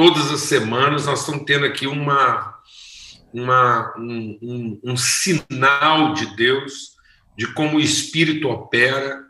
todas 0.00 0.32
as 0.32 0.40
semanas 0.40 1.04
nós 1.04 1.20
estamos 1.20 1.44
tendo 1.44 1.66
aqui 1.66 1.86
uma, 1.86 2.58
uma 3.34 3.94
um, 3.98 4.38
um, 4.40 4.80
um 4.82 4.96
sinal 4.96 6.14
de 6.14 6.34
Deus, 6.36 6.92
de 7.36 7.52
como 7.52 7.76
o 7.76 7.80
Espírito 7.80 8.48
opera, 8.48 9.20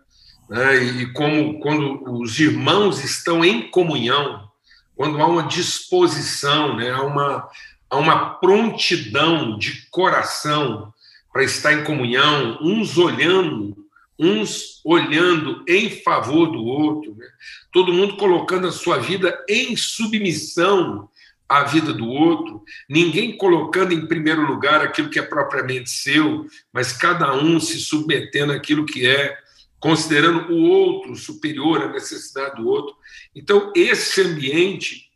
né, 0.48 0.76
e 0.76 1.12
como 1.12 1.58
quando 1.58 2.04
os 2.20 2.38
irmãos 2.38 3.02
estão 3.02 3.44
em 3.44 3.68
comunhão, 3.68 4.48
quando 4.94 5.20
há 5.20 5.26
uma 5.26 5.42
disposição, 5.42 6.76
né, 6.76 6.88
há, 6.92 7.02
uma, 7.02 7.48
há 7.90 7.96
uma 7.96 8.34
prontidão 8.34 9.58
de 9.58 9.88
coração 9.90 10.94
para 11.32 11.42
estar 11.42 11.72
em 11.72 11.82
comunhão, 11.82 12.58
uns 12.62 12.96
olhando, 12.96 13.76
uns 14.20 14.82
olhando 14.84 15.64
em 15.66 15.88
favor 15.88 16.52
do 16.52 16.62
outro, 16.62 17.16
né? 17.16 17.26
todo 17.72 17.92
mundo 17.92 18.18
colocando 18.18 18.66
a 18.66 18.72
sua 18.72 18.98
vida 18.98 19.42
em 19.48 19.74
submissão 19.74 21.08
à 21.48 21.64
vida 21.64 21.92
do 21.92 22.06
outro, 22.06 22.62
ninguém 22.88 23.36
colocando 23.36 23.94
em 23.94 24.06
primeiro 24.06 24.42
lugar 24.46 24.82
aquilo 24.82 25.08
que 25.08 25.18
é 25.18 25.22
propriamente 25.22 25.88
seu, 25.88 26.46
mas 26.70 26.92
cada 26.92 27.34
um 27.34 27.58
se 27.58 27.80
submetendo 27.80 28.52
àquilo 28.52 28.84
que 28.84 29.06
é, 29.06 29.36
considerando 29.80 30.52
o 30.52 30.68
outro 30.68 31.16
superior 31.16 31.82
à 31.82 31.88
necessidade 31.88 32.56
do 32.56 32.68
outro. 32.68 32.94
Então, 33.34 33.72
esse 33.74 34.20
ambiente, 34.20 35.10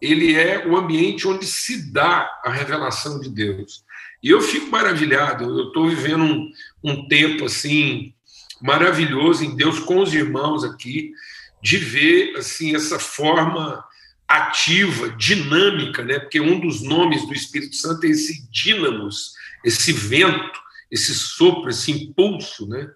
ele 0.00 0.34
é 0.34 0.66
o 0.66 0.76
ambiente 0.76 1.26
onde 1.26 1.46
se 1.46 1.90
dá 1.90 2.30
a 2.44 2.50
revelação 2.50 3.18
de 3.18 3.30
Deus. 3.30 3.82
E 4.22 4.28
eu 4.28 4.40
fico 4.40 4.70
maravilhado, 4.70 5.44
eu 5.44 5.68
estou 5.68 5.88
vivendo 5.88 6.22
um, 6.22 6.50
um 6.84 7.08
tempo 7.08 7.46
assim 7.46 8.14
maravilhoso 8.62 9.44
em 9.44 9.56
Deus 9.56 9.78
com 9.80 10.00
os 10.00 10.14
irmãos 10.14 10.64
aqui, 10.64 11.12
de 11.60 11.76
ver 11.76 12.36
assim 12.36 12.74
essa 12.74 12.98
forma 12.98 13.84
ativa, 14.26 15.10
dinâmica, 15.10 16.04
né? 16.04 16.18
Porque 16.18 16.40
um 16.40 16.58
dos 16.58 16.82
nomes 16.82 17.26
do 17.26 17.34
Espírito 17.34 17.76
Santo 17.76 18.06
é 18.06 18.10
esse 18.10 18.48
dínamos, 18.50 19.32
esse 19.64 19.92
vento, 19.92 20.60
esse 20.90 21.14
sopro, 21.14 21.70
esse 21.70 21.90
impulso, 21.90 22.66
né? 22.68 22.88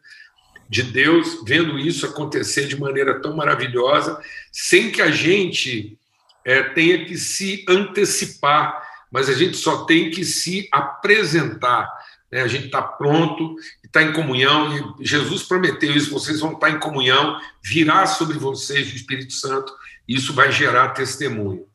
De 0.68 0.82
Deus 0.82 1.42
vendo 1.46 1.78
isso 1.78 2.06
acontecer 2.06 2.66
de 2.66 2.78
maneira 2.78 3.20
tão 3.20 3.36
maravilhosa, 3.36 4.20
sem 4.50 4.90
que 4.90 5.02
a 5.02 5.10
gente 5.10 5.98
é, 6.44 6.62
tenha 6.62 7.04
que 7.04 7.16
se 7.18 7.64
antecipar 7.68 8.86
mas 9.10 9.28
a 9.28 9.32
gente 9.32 9.56
só 9.56 9.84
tem 9.84 10.10
que 10.10 10.24
se 10.24 10.68
apresentar. 10.70 11.90
Né? 12.30 12.42
A 12.42 12.48
gente 12.48 12.66
está 12.66 12.82
pronto, 12.82 13.56
está 13.84 14.02
em 14.02 14.12
comunhão, 14.12 14.96
e 14.98 15.06
Jesus 15.06 15.42
prometeu 15.42 15.94
isso: 15.94 16.10
vocês 16.10 16.40
vão 16.40 16.52
estar 16.52 16.68
tá 16.68 16.72
em 16.72 16.78
comunhão, 16.78 17.40
virá 17.62 18.06
sobre 18.06 18.38
vocês 18.38 18.92
o 18.92 18.96
Espírito 18.96 19.32
Santo, 19.32 19.72
e 20.08 20.14
isso 20.14 20.32
vai 20.32 20.50
gerar 20.50 20.90
testemunho. 20.90 21.66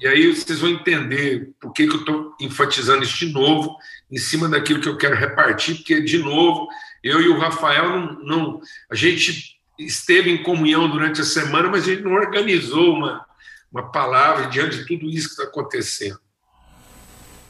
E 0.00 0.06
aí 0.06 0.34
vocês 0.34 0.60
vão 0.60 0.70
entender 0.70 1.52
por 1.60 1.72
que, 1.72 1.86
que 1.86 1.94
eu 1.94 2.00
estou 2.00 2.34
enfatizando 2.40 3.04
isso 3.04 3.18
de 3.18 3.32
novo, 3.32 3.76
em 4.10 4.18
cima 4.18 4.48
daquilo 4.48 4.80
que 4.80 4.88
eu 4.88 4.98
quero 4.98 5.16
repartir, 5.16 5.76
porque, 5.76 6.00
de 6.00 6.18
novo, 6.18 6.68
eu 7.02 7.20
e 7.20 7.28
o 7.28 7.38
Rafael 7.38 7.88
não, 7.88 8.12
não 8.22 8.60
a 8.90 8.94
gente 8.94 9.54
esteve 9.78 10.30
em 10.30 10.42
comunhão 10.42 10.88
durante 10.90 11.20
a 11.20 11.24
semana, 11.24 11.68
mas 11.68 11.84
a 11.84 11.86
gente 11.86 12.02
não 12.02 12.12
organizou 12.12 12.94
uma, 12.94 13.24
uma 13.72 13.90
palavra 13.90 14.46
diante 14.48 14.78
de 14.78 14.86
tudo 14.86 15.08
isso 15.08 15.28
que 15.28 15.34
está 15.34 15.44
acontecendo. 15.44 16.20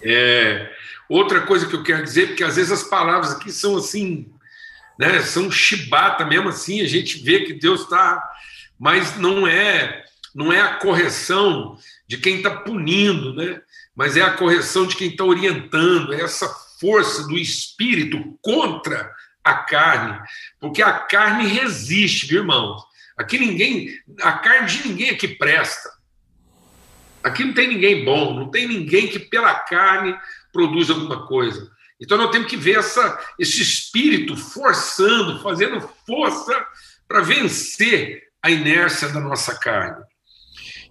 É, 0.02 0.70
outra 1.08 1.40
coisa 1.42 1.66
que 1.66 1.74
eu 1.74 1.82
quero 1.82 2.02
dizer, 2.02 2.28
porque 2.28 2.44
às 2.44 2.56
vezes 2.56 2.72
as 2.72 2.84
palavras 2.84 3.32
aqui 3.32 3.52
são 3.52 3.76
assim, 3.76 4.32
né, 4.98 5.20
são 5.22 5.50
chibata 5.50 6.24
mesmo 6.24 6.48
assim, 6.48 6.80
a 6.80 6.88
gente 6.88 7.22
vê 7.22 7.40
que 7.40 7.52
Deus 7.52 7.82
está, 7.82 8.22
mas 8.78 9.16
não 9.16 9.46
é, 9.46 10.04
não 10.34 10.52
é 10.52 10.60
a 10.60 10.74
correção 10.74 11.78
de 12.06 12.18
quem 12.18 12.36
está 12.36 12.50
punindo, 12.50 13.34
né? 13.34 13.60
Mas 13.94 14.16
é 14.16 14.22
a 14.22 14.32
correção 14.32 14.86
de 14.86 14.96
quem 14.96 15.10
está 15.10 15.24
orientando, 15.24 16.12
é 16.12 16.20
essa 16.20 16.48
força 16.80 17.26
do 17.26 17.38
espírito 17.38 18.38
contra 18.42 19.10
a 19.42 19.54
carne, 19.54 20.18
porque 20.58 20.82
a 20.82 20.92
carne 20.92 21.46
resiste, 21.46 22.26
viu, 22.26 22.40
irmãos? 22.40 22.82
Aqui 23.16 23.38
ninguém, 23.38 23.90
a 24.20 24.32
carne 24.32 24.66
de 24.66 24.88
ninguém 24.88 25.10
aqui 25.10 25.28
presta. 25.28 25.92
Aqui 27.22 27.44
não 27.44 27.54
tem 27.54 27.68
ninguém 27.68 28.04
bom, 28.04 28.34
não 28.34 28.50
tem 28.50 28.66
ninguém 28.66 29.06
que 29.08 29.18
pela 29.18 29.54
carne 29.54 30.14
produz 30.54 30.88
alguma 30.88 31.26
coisa. 31.26 31.70
Então 32.00 32.16
nós 32.16 32.30
temos 32.30 32.48
que 32.48 32.56
ver 32.56 32.78
essa, 32.78 33.18
esse 33.38 33.60
espírito 33.60 34.36
forçando, 34.36 35.42
fazendo 35.42 35.86
força 36.06 36.66
para 37.06 37.20
vencer 37.20 38.22
a 38.42 38.50
inércia 38.50 39.08
da 39.08 39.20
nossa 39.20 39.54
carne. 39.58 40.02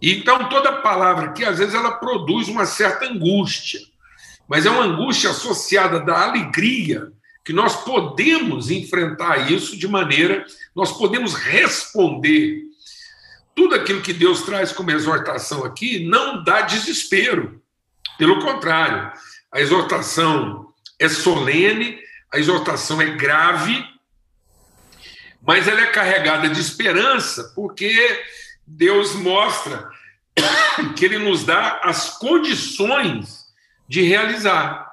Então 0.02 0.50
toda 0.50 0.82
palavra 0.82 1.30
aqui, 1.30 1.46
às 1.46 1.58
vezes, 1.58 1.74
ela 1.74 1.94
produz 1.94 2.48
uma 2.48 2.66
certa 2.66 3.06
angústia, 3.06 3.80
mas 4.48 4.66
é 4.66 4.70
uma 4.70 4.84
angústia 4.84 5.30
associada 5.30 6.00
da 6.00 6.24
alegria 6.24 7.12
que 7.46 7.54
nós 7.54 7.84
podemos 7.84 8.70
enfrentar 8.70 9.52
isso 9.52 9.78
de 9.78 9.88
maneira, 9.88 10.46
nós 10.76 10.98
podemos 10.98 11.34
responder 11.34 12.64
tudo 13.56 13.76
aquilo 13.76 14.02
que 14.02 14.14
Deus 14.14 14.42
traz 14.42 14.72
como 14.72 14.92
exortação 14.92 15.64
aqui 15.64 16.08
não 16.08 16.44
dá 16.44 16.62
desespero. 16.62 17.62
Pelo 18.18 18.40
contrário, 18.42 19.12
a 19.54 19.62
exortação 19.62 20.74
é 21.00 21.08
solene, 21.08 22.00
a 22.32 22.40
exortação 22.40 23.00
é 23.00 23.12
grave, 23.12 23.86
mas 25.46 25.68
ela 25.68 25.82
é 25.82 25.88
carregada 25.88 26.50
de 26.50 26.60
esperança, 26.60 27.52
porque 27.56 28.24
Deus 28.66 29.14
mostra 29.14 29.88
que 30.98 31.06
Ele 31.06 31.20
nos 31.20 31.44
dá 31.44 31.82
as 31.84 32.18
condições 32.18 33.46
de 33.88 34.02
realizar. 34.02 34.92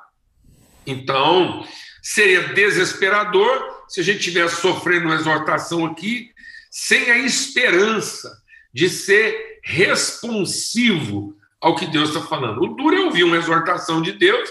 Então, 0.86 1.66
seria 2.02 2.48
desesperador 2.48 3.84
se 3.88 4.00
a 4.00 4.04
gente 4.04 4.18
estivesse 4.18 4.60
sofrendo 4.60 5.06
uma 5.06 5.14
exortação 5.14 5.86
aqui 5.86 6.32
sem 6.70 7.10
a 7.10 7.18
esperança 7.18 8.42
de 8.74 8.90
ser 8.90 9.60
responsivo 9.64 11.39
ao 11.60 11.76
que 11.76 11.86
Deus 11.86 12.10
está 12.10 12.22
falando. 12.22 12.62
O 12.62 12.74
duro 12.74 12.96
é 12.96 13.04
ouvir 13.04 13.24
uma 13.24 13.36
exortação 13.36 14.00
de 14.00 14.12
Deus 14.12 14.48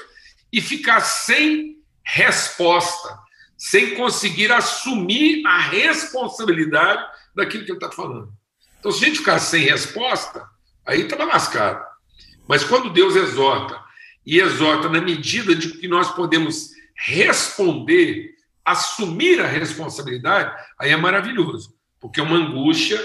e 0.52 0.62
ficar 0.62 1.02
sem 1.02 1.78
resposta, 2.03 3.18
sem 3.58 3.96
conseguir 3.96 4.52
assumir 4.52 5.46
a 5.46 5.59
responsabilidade 5.59 7.03
daquilo 7.36 7.66
que 7.66 7.72
ele 7.72 7.78
está 7.78 7.92
falando. 7.92 8.31
Então, 8.80 8.92
se 8.92 9.03
a 9.03 9.08
gente 9.08 9.19
ficar 9.19 9.40
sem 9.40 9.64
resposta, 9.64 10.46
aí 10.86 11.02
estava 11.02 11.25
lascado. 11.25 11.84
Mas 12.48 12.64
quando 12.64 12.90
Deus 12.90 13.16
exorta, 13.16 13.80
e 14.25 14.40
exorta 14.40 14.88
na 14.88 15.02
medida 15.02 15.56
de 15.56 15.69
que 15.78 15.88
nós 15.88 16.12
podemos 16.12 16.69
responder, 16.96 18.31
assumir 18.64 19.42
a 19.42 19.48
responsabilidade, 19.48 20.56
aí 20.78 20.92
é 20.92 20.98
maravilhoso, 20.98 21.74
porque 22.00 22.19
é 22.19 22.24
uma 22.24 22.38
angústia 22.38 23.00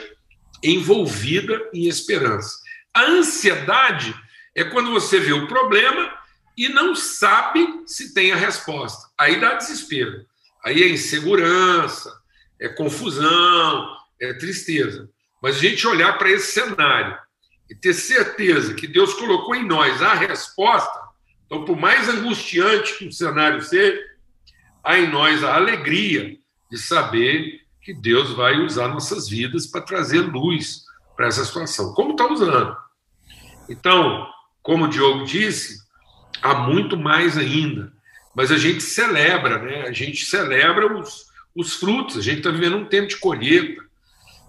envolvida 0.62 1.58
em 1.72 1.86
esperança. 1.86 2.58
A 2.94 3.02
ansiedade 3.02 4.14
é 4.54 4.62
quando 4.62 4.92
você 4.92 5.18
vê 5.18 5.32
o 5.32 5.48
problema 5.48 6.16
e 6.56 6.68
não 6.68 6.94
sabe 6.94 7.82
se 7.86 8.14
tem 8.14 8.30
a 8.30 8.36
resposta. 8.36 9.10
Aí 9.18 9.40
dá 9.40 9.54
desespero. 9.54 10.24
Aí 10.64 10.82
é 10.82 10.88
insegurança, 10.88 12.16
é 12.60 12.68
confusão, 12.68 13.96
é 14.20 14.32
tristeza. 14.34 15.10
Mas 15.42 15.56
a 15.56 15.58
gente 15.58 15.86
olhar 15.86 16.16
para 16.16 16.30
esse 16.30 16.52
cenário 16.52 17.18
e 17.68 17.74
ter 17.74 17.92
certeza 17.92 18.74
que 18.74 18.86
Deus 18.86 19.12
colocou 19.14 19.54
em 19.54 19.66
nós 19.66 20.00
a 20.00 20.14
resposta, 20.14 21.04
então, 21.46 21.64
por 21.64 21.76
mais 21.76 22.08
angustiante 22.08 22.96
que 22.96 23.08
o 23.08 23.12
cenário 23.12 23.60
seja, 23.60 24.00
há 24.82 24.98
em 24.98 25.10
nós 25.10 25.42
a 25.44 25.54
alegria 25.54 26.38
de 26.70 26.78
saber 26.78 27.60
que 27.82 27.92
Deus 27.92 28.32
vai 28.32 28.60
usar 28.60 28.88
nossas 28.88 29.28
vidas 29.28 29.66
para 29.66 29.82
trazer 29.82 30.20
luz 30.20 30.83
para 31.16 31.26
essa 31.26 31.44
situação, 31.44 31.94
como 31.94 32.12
está 32.12 32.30
usando. 32.30 32.76
Então, 33.68 34.28
como 34.62 34.84
o 34.84 34.88
Diogo 34.88 35.24
disse, 35.24 35.78
há 36.42 36.54
muito 36.54 36.96
mais 36.96 37.38
ainda, 37.38 37.92
mas 38.34 38.50
a 38.50 38.58
gente 38.58 38.82
celebra, 38.82 39.58
né? 39.58 39.82
A 39.82 39.92
gente 39.92 40.26
celebra 40.26 40.92
os, 40.92 41.26
os 41.54 41.74
frutos, 41.74 42.18
a 42.18 42.22
gente 42.22 42.38
está 42.38 42.50
vivendo 42.50 42.76
um 42.76 42.84
tempo 42.84 43.08
de 43.08 43.16
colheita. 43.16 43.82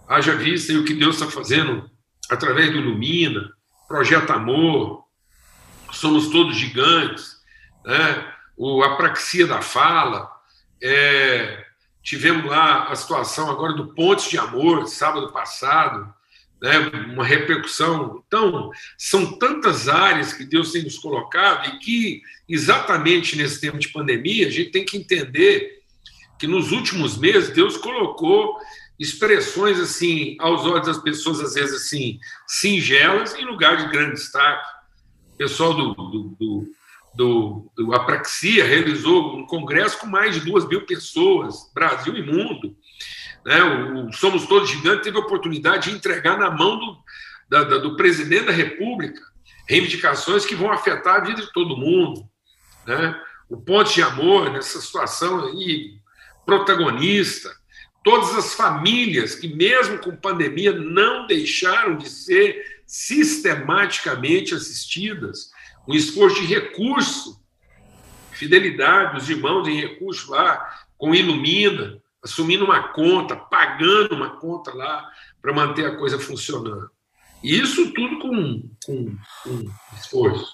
Haja 0.08 0.36
vista 0.36 0.72
aí 0.72 0.78
o 0.78 0.86
que 0.86 0.94
Deus 0.94 1.16
está 1.16 1.30
fazendo 1.30 1.90
através 2.30 2.72
do 2.72 2.78
Ilumina, 2.78 3.52
Projeto 3.88 4.32
Amor, 4.32 5.04
somos 5.92 6.30
todos 6.30 6.56
gigantes, 6.56 7.38
né? 7.86 8.34
o 8.58 8.84
Apraxia 8.84 9.46
da 9.46 9.62
Fala, 9.62 10.32
é, 10.82 11.66
Tivemos 12.06 12.46
lá 12.46 12.84
a 12.84 12.96
situação 12.96 13.50
agora 13.50 13.74
do 13.74 13.88
Pontes 13.88 14.30
de 14.30 14.38
Amor, 14.38 14.86
sábado 14.86 15.32
passado, 15.32 16.14
né, 16.62 16.80
uma 17.14 17.26
repercussão. 17.26 18.24
Então, 18.28 18.72
são 18.98 19.38
tantas 19.38 19.88
áreas 19.88 20.34
que 20.34 20.46
Deus 20.46 20.72
tem 20.72 20.84
nos 20.84 20.98
colocado 20.98 21.68
e 21.70 21.80
que, 21.80 22.22
exatamente 22.48 23.36
nesse 23.36 23.60
tempo 23.62 23.78
de 23.78 23.90
pandemia, 23.90 24.48
a 24.48 24.52
gente 24.52 24.72
tem 24.72 24.86
que 24.86 24.98
entender 24.98 25.82
que 26.40 26.48
nos 26.48 26.72
últimos 26.72 27.18
meses 27.18 27.50
Deus 27.50 27.78
colocou 27.78 28.58
expressões 29.00 29.80
assim, 29.80 30.38
aos 30.40 30.66
olhos 30.66 30.88
das 30.88 30.98
pessoas, 30.98 31.42
às 31.42 31.54
vezes 31.54 31.76
assim, 31.76 32.20
singelas, 32.48 33.36
em 33.36 33.46
lugar 33.46 33.78
de 33.78 33.92
grande 33.92 34.16
destaque. 34.16 34.66
O 35.34 35.38
pessoal 35.38 35.74
do, 35.74 35.94
do, 35.94 36.36
do, 36.40 36.68
do, 37.14 37.72
do 37.76 37.94
Apraxia 37.94 38.64
realizou 38.64 39.38
um 39.38 39.46
congresso 39.46 40.00
com 40.00 40.08
mais 40.08 40.36
de 40.36 40.42
duas 40.42 40.66
mil 40.68 40.86
pessoas, 40.86 41.70
Brasil 41.74 42.16
e 42.16 42.22
mundo. 42.22 42.76
Né? 43.46 43.62
O, 43.62 44.08
o 44.08 44.14
Somos 44.14 44.46
Todos 44.48 44.70
Gigantes 44.70 45.04
teve 45.04 45.18
a 45.18 45.22
oportunidade 45.22 45.90
de 45.90 45.96
entregar 45.96 46.38
na 46.38 46.50
mão 46.50 46.78
do, 46.78 46.98
da, 47.48 47.64
da, 47.64 47.78
do 47.78 47.96
presidente 47.96 48.46
da 48.46 48.52
República 48.52 49.22
reivindicações 49.68 50.46
que 50.46 50.56
vão 50.56 50.72
afetar 50.72 51.16
a 51.16 51.24
vida 51.24 51.42
de 51.42 51.52
todo 51.52 51.78
mundo. 51.78 52.28
Né? 52.86 53.20
O 53.50 53.58
Ponte 53.58 53.96
de 53.96 54.02
Amor, 54.02 54.52
nessa 54.52 54.80
situação 54.80 55.46
aí, 55.46 55.96
protagonista 56.46 57.52
todas 58.06 58.36
as 58.36 58.54
famílias 58.54 59.34
que, 59.34 59.48
mesmo 59.48 59.98
com 59.98 60.16
pandemia, 60.16 60.72
não 60.72 61.26
deixaram 61.26 61.98
de 61.98 62.08
ser 62.08 62.64
sistematicamente 62.86 64.54
assistidas, 64.54 65.50
um 65.88 65.94
esforço 65.96 66.40
de 66.40 66.54
recurso, 66.54 67.44
fidelidade 68.32 69.16
dos 69.16 69.28
irmãos 69.28 69.68
em 69.68 69.82
recurso 69.82 70.30
lá, 70.30 70.86
com 71.00 71.16
Ilumina, 71.16 72.00
assumindo 72.26 72.66
uma 72.66 72.90
conta, 72.90 73.36
pagando 73.36 74.16
uma 74.16 74.32
conta 74.40 74.74
lá 74.74 75.08
para 75.40 75.54
manter 75.54 75.86
a 75.86 75.96
coisa 75.96 76.20
funcionando. 76.20 76.90
E 77.44 77.56
isso 77.56 77.94
tudo 77.94 78.18
com, 78.20 78.70
com, 78.84 79.16
com 79.44 79.72
esforço. 79.96 80.54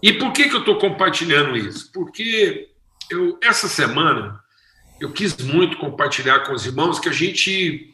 E 0.00 0.12
por 0.12 0.32
que, 0.32 0.48
que 0.48 0.54
eu 0.54 0.60
estou 0.60 0.78
compartilhando 0.78 1.56
isso? 1.56 1.90
Porque 1.92 2.68
eu, 3.10 3.36
essa 3.42 3.66
semana 3.66 4.40
eu 5.00 5.12
quis 5.12 5.36
muito 5.38 5.76
compartilhar 5.78 6.40
com 6.40 6.52
os 6.52 6.64
irmãos 6.64 7.00
que 7.00 7.08
a 7.08 7.12
gente 7.12 7.90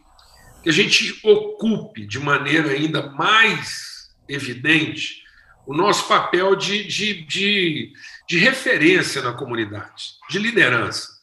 que 0.62 0.69
a 0.69 0.73
gente 0.73 1.19
ocupe 1.25 2.06
de 2.06 2.19
maneira 2.19 2.73
ainda 2.73 3.08
mais 3.12 4.11
evidente 4.29 5.23
o 5.67 5.75
nosso 5.75 6.06
papel 6.06 6.55
de, 6.55 6.85
de, 6.85 7.25
de, 7.25 7.93
de 8.29 8.38
referência 8.38 9.23
na 9.23 9.32
comunidade, 9.32 10.19
de 10.29 10.38
liderança. 10.38 11.19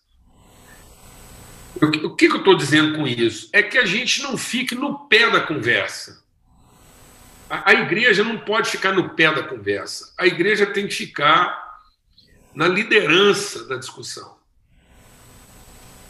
O 1.82 2.16
que, 2.16 2.26
eu 2.26 2.38
estou 2.38 2.56
dizendo 2.56 2.98
com 2.98 3.08
isso? 3.08 3.50
É 3.54 3.62
que 3.62 3.78
a 3.78 3.86
gente 3.86 4.22
não 4.22 4.38
fique 4.38 4.74
no 4.74 5.08
pé 5.08 5.30
da 5.30 5.42
conversa. 5.42 6.24
A, 7.50 7.72
a 7.72 7.74
igreja 7.74 8.24
não 8.24 8.38
pode 8.40 8.70
ficar 8.70 8.94
no 8.94 9.10
pé 9.10 9.34
da 9.34 9.44
conversa. 9.44 10.14
A 10.18 10.26
igreja 10.26 10.66
tem 10.66 10.88
que 10.88 10.94
ficar 10.94 11.80
na 12.54 12.68
liderança 12.68 13.66
da 13.66 13.78
discussão. 13.78 14.38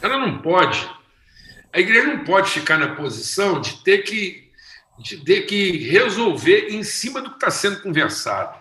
Ela 0.02 0.18
não 0.18 0.40
pode. 0.40 0.90
A 1.74 1.80
igreja 1.80 2.08
não 2.08 2.24
pode 2.24 2.50
ficar 2.50 2.78
na 2.78 2.96
posição 2.96 3.60
de 3.60 3.84
ter 3.84 4.00
que, 4.00 4.50
de 4.98 5.18
ter 5.18 5.42
que 5.42 5.90
resolver 5.90 6.70
em 6.70 6.84
cima 6.84 7.22
do 7.22 7.30
que 7.30 7.36
está 7.36 7.52
sendo 7.52 7.82
conversado. 7.82 8.58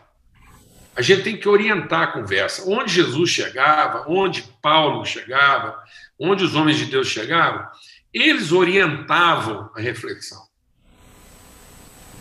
A 0.97 1.03
gente 1.03 1.23
tem 1.23 1.37
que 1.37 1.49
orientar 1.49 2.03
a 2.03 2.07
conversa. 2.09 2.65
Onde 2.67 2.93
Jesus 2.93 3.31
chegava, 3.31 4.05
onde 4.09 4.43
Paulo 4.63 5.05
chegava, 5.05 5.79
onde 6.19 6.45
os 6.45 6.55
homens 6.55 6.79
de 6.79 6.87
Deus 6.87 7.09
chegavam, 7.09 7.67
eles 8.13 8.53
orientavam 8.53 9.71
a 9.75 9.81
reflexão. 9.81 10.47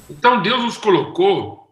Então 0.09 0.41
Deus 0.41 0.63
nos 0.63 0.77
colocou 0.77 1.65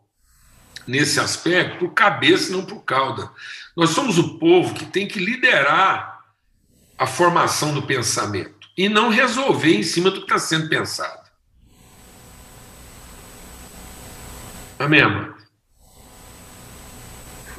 nesse 0.88 1.20
aspecto 1.20 1.80
por 1.80 1.94
cabeça, 1.94 2.52
não 2.52 2.66
por 2.66 2.84
cauda. 2.84 3.30
Nós 3.76 3.92
somos 3.92 4.18
o 4.18 4.38
povo 4.38 4.74
que 4.74 4.86
tem 4.86 5.08
que 5.08 5.20
liderar 5.20 6.24
a 6.98 7.06
formação 7.06 7.74
do 7.74 7.84
pensamento 7.84 8.70
e 8.78 8.90
não 8.90 9.10
resolver 9.10 9.76
em 9.76 9.84
cima 9.84 10.10
do 10.10 10.18
que 10.18 10.26
está 10.26 10.40
sendo 10.40 10.70
pensado. 10.70 11.24
Amém, 14.80 15.02
amado? 15.02 15.43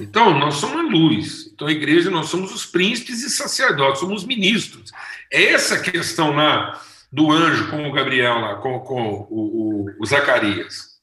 Então, 0.00 0.36
nós 0.38 0.56
somos 0.56 0.90
luz. 0.90 1.50
Então, 1.54 1.68
a 1.68 1.72
igreja, 1.72 2.10
nós 2.10 2.28
somos 2.28 2.52
os 2.52 2.66
príncipes 2.66 3.22
e 3.22 3.30
sacerdotes, 3.30 4.00
somos 4.00 4.22
os 4.22 4.26
ministros. 4.26 4.92
É 5.30 5.52
essa 5.52 5.78
questão 5.78 6.34
lá 6.34 6.80
do 7.12 7.30
anjo 7.30 7.70
com 7.70 7.88
o 7.88 7.92
Gabriel, 7.92 8.40
lá, 8.40 8.56
com, 8.56 8.80
com 8.80 9.26
o, 9.30 9.86
o, 9.88 9.90
o 10.00 10.06
Zacarias. 10.06 10.94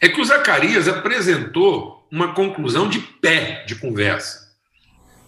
É 0.00 0.08
que 0.08 0.20
o 0.20 0.24
Zacarias 0.24 0.88
apresentou 0.88 2.06
uma 2.10 2.32
conclusão 2.32 2.88
de 2.88 3.00
pé 3.00 3.64
de 3.66 3.74
conversa. 3.74 4.48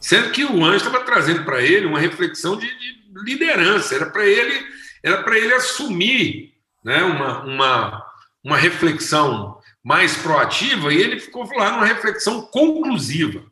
Sendo 0.01 0.31
que 0.31 0.45
o 0.45 0.65
anjo 0.65 0.87
estava 0.87 1.05
trazendo 1.05 1.45
para 1.45 1.61
ele 1.61 1.87
uma 1.87 1.99
reflexão 1.99 2.57
de, 2.57 2.67
de 2.67 3.01
liderança, 3.23 3.95
era 3.95 4.07
para 4.07 4.25
ele, 4.25 4.67
era 5.03 5.37
ele 5.37 5.53
assumir 5.53 6.55
né, 6.83 7.03
uma, 7.03 7.45
uma, 7.45 8.07
uma 8.43 8.57
reflexão 8.57 9.60
mais 9.83 10.17
proativa, 10.17 10.93
e 10.93 10.99
ele 10.99 11.19
ficou 11.19 11.49
lá 11.57 11.73
numa 11.73 11.87
reflexão 11.87 12.43
conclusiva. 12.43 13.45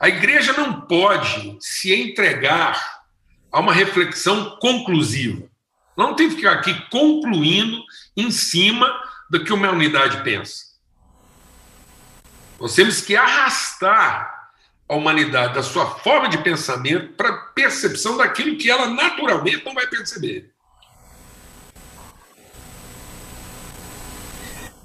A 0.00 0.08
igreja 0.08 0.52
não 0.52 0.82
pode 0.82 1.56
se 1.60 1.94
entregar 1.94 2.80
a 3.50 3.60
uma 3.60 3.72
reflexão 3.72 4.56
conclusiva. 4.60 5.48
Não 5.96 6.14
tem 6.14 6.28
que 6.28 6.36
ficar 6.36 6.52
aqui 6.52 6.74
concluindo 6.90 7.82
em 8.16 8.30
cima 8.30 8.86
do 9.30 9.42
que 9.42 9.52
uma 9.52 9.70
unidade 9.70 10.22
pensa. 10.22 10.66
Nós 12.60 12.74
temos 12.74 13.00
que 13.00 13.16
arrastar 13.16 14.50
a 14.88 14.94
humanidade 14.94 15.54
da 15.54 15.62
sua 15.62 15.86
forma 15.86 16.28
de 16.28 16.38
pensamento 16.38 17.14
para 17.14 17.32
percepção 17.32 18.16
daquilo 18.16 18.56
que 18.56 18.70
ela 18.70 18.88
naturalmente 18.88 19.64
não 19.64 19.74
vai 19.74 19.86
perceber. 19.86 20.52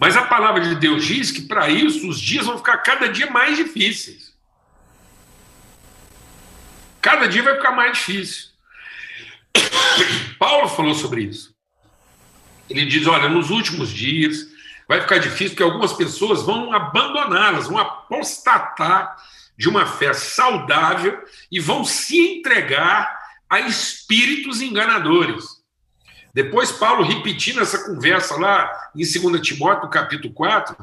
Mas 0.01 0.18
a 0.18 0.24
palavra 0.24 0.62
de 0.62 0.74
Deus 0.77 1.06
diz 1.06 1.30
que 1.30 1.44
para 1.44 1.69
isso 1.69 2.09
os 2.09 2.19
dias 2.19 2.48
vão 2.48 2.57
ficar 2.57 2.80
cada 2.80 3.07
dia 3.07 3.30
mais 3.30 3.56
difíceis. 3.56 4.33
Cada 7.00 7.27
dia 7.27 7.44
vai 7.44 7.53
ficar 7.53 7.69
mais 7.69 8.00
difícil. 8.00 8.50
Paulo 10.39 10.68
falou 10.69 10.95
sobre 10.95 11.21
isso. 11.21 11.53
Ele 12.68 12.88
diz: 12.88 13.06
olha, 13.06 13.30
nos 13.30 13.51
últimos 13.51 13.92
dias 13.92 14.48
vai 14.88 15.01
ficar 15.01 15.19
difícil 15.19 15.50
porque 15.50 15.62
algumas 15.62 15.94
pessoas 15.94 16.42
vão 16.42 16.74
abandoná-las, 16.74 17.68
vão 17.68 17.77
apostatar 17.77 19.15
de 19.56 19.69
uma 19.69 19.86
fé 19.86 20.13
saudável 20.13 21.24
e 21.51 21.59
vão 21.59 21.86
se 21.86 22.18
entregar 22.19 23.19
a 23.47 23.59
espíritos 23.59 24.62
enganadores. 24.62 25.60
Depois, 26.33 26.72
Paulo, 26.72 27.04
repetindo 27.04 27.62
essa 27.62 27.86
conversa 27.86 28.36
lá 28.38 28.89
em 28.95 29.00
2 29.00 29.42
Timóteo, 29.42 29.89
capítulo 29.89 30.33
4, 30.33 30.75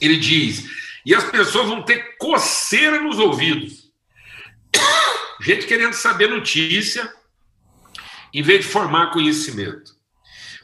ele 0.00 0.16
diz: 0.16 0.64
e 1.06 1.14
as 1.14 1.22
pessoas 1.22 1.68
vão 1.68 1.82
ter 1.82 2.16
coceira 2.18 3.00
nos 3.00 3.20
ouvidos. 3.20 3.92
Gente 5.40 5.66
querendo 5.66 5.92
saber 5.92 6.28
notícia, 6.28 7.08
em 8.34 8.42
vez 8.42 8.64
de 8.64 8.72
formar 8.72 9.12
conhecimento. 9.12 9.94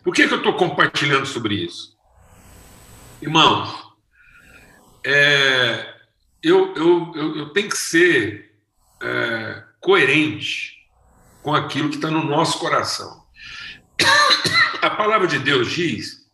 Por 0.03 0.13
que, 0.13 0.27
que 0.27 0.35
eu 0.35 0.39
estou 0.39 0.55
compartilhando 0.55 1.27
sobre 1.27 1.55
isso? 1.55 1.97
Irmãos, 3.21 3.95
é, 5.07 5.95
eu, 6.43 6.75
eu, 6.75 7.13
eu, 7.15 7.37
eu 7.37 7.49
tenho 7.51 7.69
que 7.69 7.79
ser 7.79 8.59
é, 9.01 9.63
coerente 9.81 10.77
com 11.41 11.55
aquilo 11.55 11.89
que 11.89 11.97
está 11.97 12.11
no 12.11 12.25
nosso 12.25 12.59
coração. 12.59 13.22
A 14.81 14.91
palavra 14.91 15.27
de 15.27 15.39
Deus 15.39 15.71
diz 15.71 16.27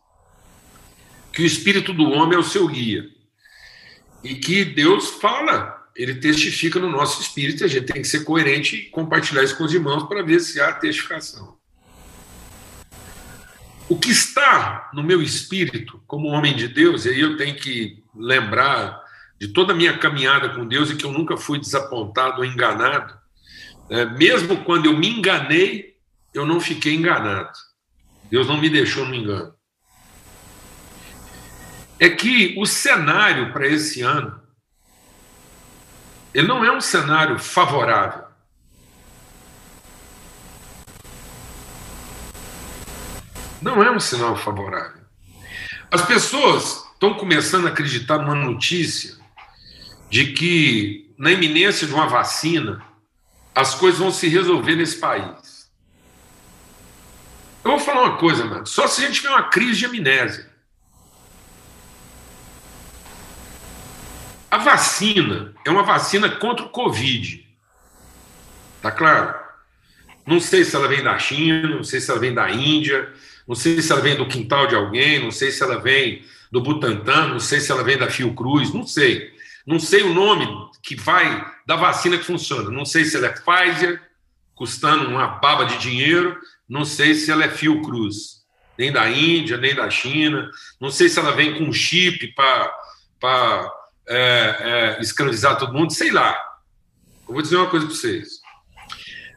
que 1.31 1.43
o 1.43 1.45
espírito 1.45 1.93
do 1.93 2.09
homem 2.09 2.35
é 2.35 2.39
o 2.39 2.43
seu 2.43 2.67
guia 2.67 3.05
e 4.23 4.35
que 4.35 4.65
Deus 4.65 5.09
fala, 5.09 5.87
ele 5.95 6.15
testifica 6.15 6.79
no 6.79 6.89
nosso 6.89 7.21
espírito, 7.21 7.63
e 7.63 7.65
a 7.65 7.67
gente 7.67 7.85
tem 7.85 8.01
que 8.01 8.07
ser 8.07 8.23
coerente 8.23 8.75
e 8.75 8.89
compartilhar 8.89 9.43
isso 9.43 9.57
com 9.57 9.63
os 9.63 9.73
irmãos 9.73 10.03
para 10.03 10.23
ver 10.23 10.39
se 10.39 10.59
há 10.59 10.73
testificação. 10.73 11.57
O 13.87 13.97
que 13.97 14.11
está 14.11 14.89
no 14.93 15.01
meu 15.01 15.21
espírito, 15.21 16.01
como 16.05 16.27
homem 16.27 16.55
de 16.55 16.67
Deus, 16.67 17.05
e 17.05 17.09
aí 17.09 17.19
eu 17.19 17.37
tenho 17.37 17.55
que 17.55 18.03
lembrar 18.15 19.01
de 19.39 19.47
toda 19.47 19.73
a 19.73 19.75
minha 19.75 19.97
caminhada 19.97 20.49
com 20.49 20.67
Deus 20.67 20.91
e 20.91 20.95
que 20.95 21.05
eu 21.05 21.11
nunca 21.11 21.37
fui 21.37 21.59
desapontado 21.59 22.39
ou 22.39 22.45
enganado, 22.45 23.17
é, 23.89 24.05
mesmo 24.05 24.63
quando 24.63 24.85
eu 24.85 24.97
me 24.97 25.07
enganei, 25.07 25.95
eu 26.33 26.45
não 26.45 26.59
fiquei 26.59 26.95
enganado. 26.95 27.51
Deus 28.29 28.47
não 28.47 28.57
me 28.57 28.69
deixou 28.69 29.05
no 29.05 29.15
engano. 29.15 29.53
É 31.99 32.09
que 32.09 32.55
o 32.57 32.65
cenário 32.65 33.51
para 33.51 33.67
esse 33.67 34.01
ano 34.01 34.39
ele 36.33 36.47
não 36.47 36.63
é 36.63 36.71
um 36.71 36.79
cenário 36.79 37.39
favorável. 37.39 38.25
Não 43.61 43.83
é 43.83 43.91
um 43.91 43.99
sinal 43.99 44.37
favorável. 44.37 45.01
As 45.91 46.01
pessoas 46.03 46.85
estão 46.93 47.15
começando 47.15 47.65
a 47.65 47.69
acreditar 47.69 48.19
numa 48.19 48.35
notícia 48.35 49.17
de 50.09 50.31
que, 50.33 51.13
na 51.17 51.31
iminência 51.31 51.85
de 51.85 51.93
uma 51.93 52.07
vacina, 52.07 52.83
as 53.53 53.75
coisas 53.75 53.99
vão 53.99 54.11
se 54.11 54.27
resolver 54.27 54.75
nesse 54.75 54.97
país. 54.97 55.48
Eu 57.63 57.71
vou 57.71 57.79
falar 57.79 58.03
uma 58.03 58.17
coisa, 58.17 58.45
mano. 58.45 58.65
Só 58.65 58.87
se 58.87 59.03
a 59.03 59.07
gente 59.07 59.21
tiver 59.21 59.29
uma 59.29 59.49
crise 59.49 59.79
de 59.79 59.85
amnésia. 59.85 60.49
A 64.49 64.57
vacina 64.57 65.53
é 65.63 65.69
uma 65.69 65.83
vacina 65.83 66.29
contra 66.29 66.65
o 66.65 66.69
Covid. 66.69 67.45
Tá 68.81 68.91
claro? 68.91 69.35
Não 70.25 70.39
sei 70.39 70.63
se 70.63 70.75
ela 70.75 70.87
vem 70.87 71.03
da 71.03 71.17
China, 71.19 71.69
não 71.69 71.83
sei 71.83 71.99
se 71.99 72.09
ela 72.09 72.19
vem 72.19 72.33
da 72.33 72.49
Índia, 72.49 73.11
não 73.47 73.55
sei 73.55 73.81
se 73.81 73.91
ela 73.91 74.01
vem 74.01 74.15
do 74.15 74.27
quintal 74.27 74.67
de 74.67 74.75
alguém, 74.75 75.21
não 75.21 75.31
sei 75.31 75.51
se 75.51 75.61
ela 75.61 75.79
vem 75.79 76.23
do 76.51 76.61
Butantan, 76.61 77.27
não 77.27 77.39
sei 77.39 77.59
se 77.59 77.71
ela 77.71 77.83
vem 77.83 77.97
da 77.97 78.09
Fiocruz, 78.09 78.73
não 78.73 78.85
sei. 78.85 79.33
Não 79.65 79.79
sei 79.79 80.01
o 80.03 80.13
nome 80.13 80.47
que 80.81 80.95
vai 80.95 81.45
da 81.65 81.75
vacina 81.75 82.17
que 82.17 82.23
funciona. 82.23 82.71
Não 82.71 82.85
sei 82.85 83.05
se 83.05 83.17
ela 83.17 83.27
é 83.27 83.29
Pfizer, 83.33 84.01
custando 84.55 85.09
uma 85.09 85.27
baba 85.27 85.65
de 85.65 85.77
dinheiro, 85.77 86.39
não 86.69 86.85
sei 86.85 87.15
se 87.15 87.31
ela 87.31 87.43
é 87.43 87.49
Fiocruz, 87.49 88.45
nem 88.77 88.91
da 88.91 89.09
Índia, 89.09 89.57
nem 89.57 89.73
da 89.73 89.89
China, 89.89 90.49
não 90.79 90.91
sei 90.91 91.09
se 91.09 91.19
ela 91.19 91.31
vem 91.31 91.57
com 91.57 91.73
chip 91.73 92.33
para 92.33 93.73
é, 94.07 94.95
é, 94.97 95.01
escravizar 95.01 95.57
todo 95.57 95.73
mundo, 95.73 95.91
sei 95.91 96.11
lá. 96.11 96.39
Eu 97.27 97.33
vou 97.33 97.41
dizer 97.41 97.57
uma 97.57 97.69
coisa 97.69 97.85
para 97.85 97.95
vocês. 97.95 98.39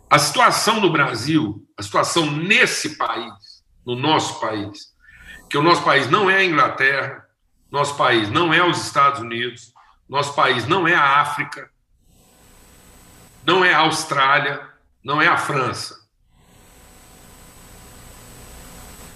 A 0.09 0.19
situação 0.19 0.81
no 0.81 0.93
Brasil, 0.93 1.67
a 1.77 1.83
situação 1.83 2.31
nesse 2.31 2.97
país, 2.97 3.33
no 3.85 3.97
nosso 3.97 4.39
país, 4.41 4.93
que 5.49 5.57
o 5.57 5.62
nosso 5.62 5.83
país 5.83 6.09
não 6.09 6.31
é 6.31 6.37
a 6.37 6.45
Inglaterra, 6.45 7.27
nosso 7.71 7.97
país 7.97 8.31
não 8.31 8.53
é 8.53 8.62
os 8.62 8.85
Estados 8.85 9.21
Unidos, 9.21 9.73
nosso 10.09 10.35
país 10.35 10.67
não 10.67 10.87
é 10.87 10.95
a 10.95 11.21
África, 11.21 11.71
não 13.45 13.65
é 13.65 13.73
a 13.73 13.79
Austrália, 13.79 14.61
não 15.03 15.21
é 15.21 15.27
a 15.27 15.39
França. 15.39 16.01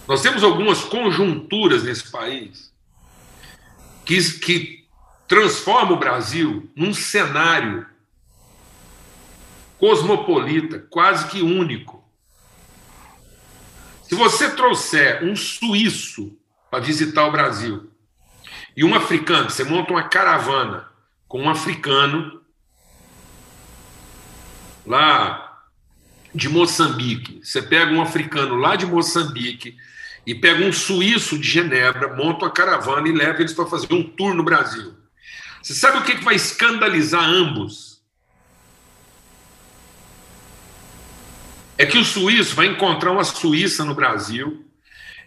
Nós 0.06 0.22
temos 0.22 0.44
algumas 0.44 0.84
conjunturas 0.84 1.82
nesse 1.82 2.10
país 2.10 2.72
que, 4.04 4.22
que 4.38 4.86
transforma 5.26 5.92
o 5.92 5.98
Brasil 5.98 6.70
num 6.76 6.94
cenário 6.94 7.86
cosmopolita, 9.78 10.78
quase 10.90 11.26
que 11.28 11.42
único. 11.42 12.04
Se 14.04 14.14
você 14.14 14.50
trouxer 14.54 15.24
um 15.24 15.34
suíço 15.34 16.38
para 16.70 16.84
visitar 16.84 17.26
o 17.26 17.32
Brasil 17.32 17.90
e 18.76 18.84
um 18.84 18.94
africano, 18.94 19.50
você 19.50 19.64
monta 19.64 19.92
uma 19.92 20.08
caravana 20.08 20.88
com 21.26 21.42
um 21.42 21.50
africano 21.50 22.40
lá 24.86 25.64
de 26.32 26.48
Moçambique, 26.48 27.40
você 27.42 27.60
pega 27.60 27.90
um 27.90 28.00
africano 28.00 28.54
lá 28.54 28.76
de 28.76 28.86
Moçambique 28.86 29.76
e 30.26 30.34
pega 30.34 30.64
um 30.64 30.72
suíço 30.72 31.38
de 31.38 31.48
Genebra, 31.48 32.16
monta 32.16 32.44
uma 32.44 32.50
caravana 32.50 33.08
e 33.08 33.12
leva 33.12 33.40
eles 33.40 33.52
para 33.52 33.66
fazer 33.66 33.92
um 33.94 34.02
tour 34.02 34.34
no 34.34 34.42
Brasil. 34.42 34.94
Você 35.62 35.72
sabe 35.72 35.98
o 35.98 36.02
que 36.02 36.24
vai 36.24 36.34
escandalizar 36.34 37.22
ambos? 37.22 38.02
É 41.78 41.86
que 41.86 41.98
o 41.98 42.04
suíço 42.04 42.56
vai 42.56 42.66
encontrar 42.66 43.12
uma 43.12 43.24
Suíça 43.24 43.84
no 43.84 43.94
Brasil 43.94 44.64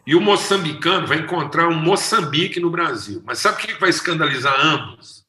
e 0.06 0.16
o 0.16 0.22
moçambicano 0.22 1.06
vai 1.06 1.20
encontrar 1.20 1.68
um 1.68 1.76
Moçambique 1.76 2.60
no 2.60 2.72
Brasil. 2.72 3.22
Mas 3.24 3.38
sabe 3.40 3.62
o 3.62 3.68
que 3.68 3.80
vai 3.80 3.90
escandalizar 3.90 4.60
ambos? 4.60 5.24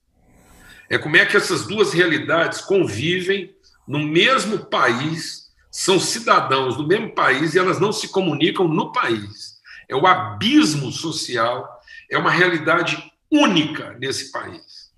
É 0.88 0.96
como 0.96 1.16
é 1.16 1.26
que 1.26 1.36
essas 1.36 1.66
duas 1.66 1.92
realidades 1.92 2.62
convivem 2.62 3.54
no 3.86 3.98
mesmo 3.98 4.58
país, 4.66 5.50
são 5.70 6.00
cidadãos 6.00 6.76
do 6.76 6.86
mesmo 6.86 7.14
país 7.14 7.54
e 7.54 7.58
elas 7.58 7.78
não 7.78 7.92
se 7.92 8.08
comunicam 8.08 8.66
no 8.66 8.90
país. 8.90 9.49
É 9.90 9.96
o 9.96 10.06
abismo 10.06 10.92
social, 10.92 11.82
é 12.08 12.16
uma 12.16 12.30
realidade 12.30 13.12
única 13.28 13.96
nesse 13.98 14.30
país. 14.30 14.88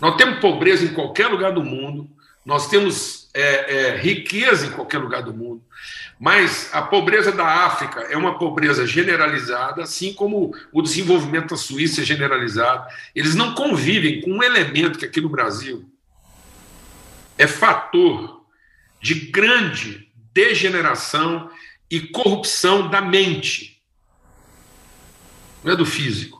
Nós 0.00 0.16
temos 0.16 0.38
pobreza 0.38 0.84
em 0.84 0.94
qualquer 0.94 1.26
lugar 1.26 1.52
do 1.52 1.62
mundo, 1.62 2.08
nós 2.46 2.68
temos 2.68 3.28
é, 3.34 3.74
é, 3.74 3.96
riqueza 3.96 4.66
em 4.66 4.70
qualquer 4.70 4.98
lugar 4.98 5.22
do 5.22 5.34
mundo, 5.34 5.62
mas 6.20 6.70
a 6.72 6.80
pobreza 6.80 7.32
da 7.32 7.66
África 7.66 8.00
é 8.02 8.16
uma 8.16 8.38
pobreza 8.38 8.86
generalizada, 8.86 9.82
assim 9.82 10.14
como 10.14 10.54
o 10.72 10.80
desenvolvimento 10.80 11.50
da 11.50 11.56
Suíça 11.56 12.02
é 12.02 12.04
generalizado. 12.04 12.86
Eles 13.12 13.34
não 13.34 13.54
convivem 13.54 14.20
com 14.20 14.30
um 14.30 14.42
elemento 14.42 15.00
que 15.00 15.04
aqui 15.04 15.20
no 15.20 15.28
Brasil 15.28 15.90
é 17.36 17.48
fator 17.48 18.44
de 19.00 19.14
grande 19.14 20.07
degeneração 20.38 21.50
e 21.90 22.00
corrupção 22.00 22.88
da 22.88 23.00
mente, 23.00 23.82
não 25.64 25.72
é 25.72 25.76
do 25.76 25.84
físico 25.84 26.38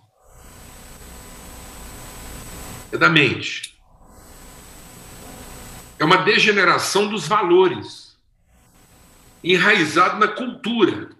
é 2.92 2.96
da 2.96 3.08
mente. 3.08 3.78
É 5.98 6.04
uma 6.04 6.18
degeneração 6.18 7.08
dos 7.08 7.26
valores, 7.26 8.16
enraizado 9.42 10.18
na 10.18 10.28
cultura, 10.28 11.10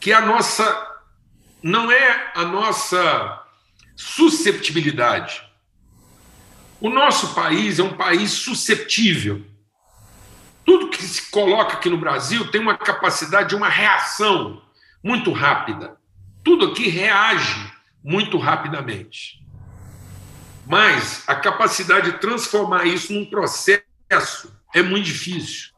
que 0.00 0.10
é 0.10 0.14
a 0.14 0.20
nossa 0.20 0.90
não 1.62 1.90
é 1.90 2.32
a 2.34 2.44
nossa 2.44 3.42
susceptibilidade. 3.96 5.42
O 6.78 6.90
nosso 6.90 7.34
país 7.34 7.78
é 7.78 7.82
um 7.82 7.96
país 7.96 8.32
susceptível. 8.32 9.53
Tudo 10.64 10.88
que 10.88 11.02
se 11.02 11.30
coloca 11.30 11.74
aqui 11.74 11.90
no 11.90 11.98
Brasil 11.98 12.50
tem 12.50 12.60
uma 12.60 12.76
capacidade 12.76 13.50
de 13.50 13.54
uma 13.54 13.68
reação 13.68 14.62
muito 15.02 15.30
rápida. 15.32 15.96
Tudo 16.42 16.66
aqui 16.66 16.88
reage 16.88 17.72
muito 18.02 18.38
rapidamente. 18.38 19.44
Mas 20.66 21.22
a 21.26 21.34
capacidade 21.34 22.12
de 22.12 22.18
transformar 22.18 22.86
isso 22.86 23.12
num 23.12 23.26
processo 23.26 23.84
é 24.74 24.82
muito 24.82 25.04
difícil, 25.04 25.70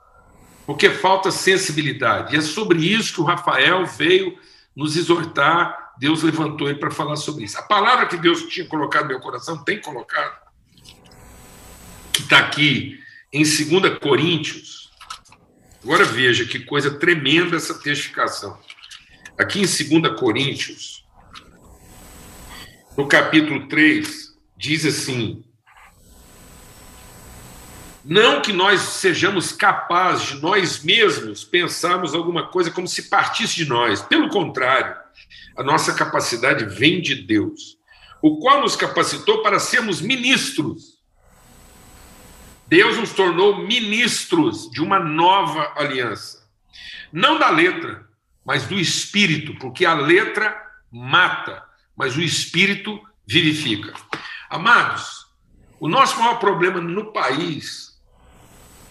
porque 0.65 0.91
falta 0.91 1.31
sensibilidade. 1.31 2.35
E 2.35 2.39
é 2.39 2.41
sobre 2.41 2.79
isso 2.79 3.15
que 3.15 3.21
o 3.21 3.25
Rafael 3.25 3.85
veio 3.85 4.39
nos 4.75 4.97
exortar. 4.97 5.95
Deus 5.99 6.23
levantou 6.23 6.69
ele 6.69 6.79
para 6.79 6.91
falar 6.91 7.17
sobre 7.17 7.45
isso. 7.45 7.59
A 7.59 7.63
palavra 7.63 8.07
que 8.07 8.17
Deus 8.17 8.43
tinha 8.43 8.67
colocado 8.67 9.05
no 9.05 9.09
meu 9.09 9.21
coração, 9.21 9.65
tem 9.65 9.81
colocado, 9.81 10.37
que 12.13 12.23
está 12.23 12.39
aqui 12.39 13.01
em 13.33 13.43
2 13.43 13.99
Coríntios. 13.99 14.76
Agora 15.87 16.05
veja 16.05 16.45
que 16.45 16.59
coisa 16.59 16.99
tremenda 16.99 17.55
essa 17.57 17.73
testificação. 17.73 18.59
Aqui 19.39 19.61
em 19.61 20.01
2 20.01 20.19
Coríntios, 20.19 21.07
no 22.97 23.07
capítulo 23.07 23.69
3, 23.69 24.37
diz 24.57 24.85
assim: 24.85 25.45
Não 28.05 28.43
que 28.43 28.53
nós 28.53 28.81
sejamos 28.81 29.53
capazes 29.53 30.31
de 30.31 30.43
nós 30.43 30.83
mesmos 30.83 31.45
pensarmos 31.45 32.17
alguma 32.17 32.49
coisa 32.49 32.73
como 32.73 32.89
se 32.89 33.05
partisse 33.05 33.55
de 33.55 33.67
nós. 33.67 34.03
Pelo 34.03 34.29
contrário, 34.29 34.93
a 35.57 35.63
nossa 35.63 35.95
capacidade 35.95 36.65
vem 36.65 37.01
de 37.01 37.15
Deus, 37.15 37.79
o 38.21 38.41
qual 38.41 38.61
nos 38.61 38.75
capacitou 38.75 39.41
para 39.41 39.61
sermos 39.61 40.01
ministros. 40.01 40.96
Deus 42.69 42.97
nos 42.97 43.13
tornou 43.13 43.59
ministros 43.59 44.69
de 44.71 44.83
uma 44.83 44.99
nova 44.99 45.73
aliança. 45.77 46.49
Não 47.13 47.39
da 47.39 47.49
letra, 47.49 48.09
mas 48.45 48.67
do 48.67 48.79
espírito, 48.79 49.55
porque 49.59 49.85
a 49.85 49.95
letra 49.95 50.57
mata, 50.91 51.65
mas 51.97 52.17
o 52.17 52.23
espírito 52.23 53.01
vivifica. 53.27 53.95
Amados, 54.51 55.27
o 55.79 55.89
nosso 55.89 56.19
maior 56.19 56.39
problema 56.39 56.81
no 56.81 57.13
país 57.13 58.01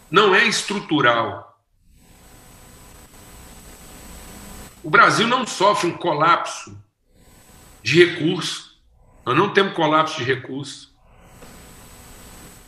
não 0.10 0.34
é 0.34 0.46
estrutural. 0.46 1.60
O 4.82 4.90
Brasil 4.90 5.28
não 5.28 5.46
sofre 5.46 5.90
um 5.90 5.98
colapso 5.98 6.78
de 7.82 8.06
recursos. 8.06 8.80
Nós 9.26 9.36
não 9.36 9.52
temos 9.52 9.74
colapso 9.74 10.18
de 10.18 10.24
recursos. 10.24 10.95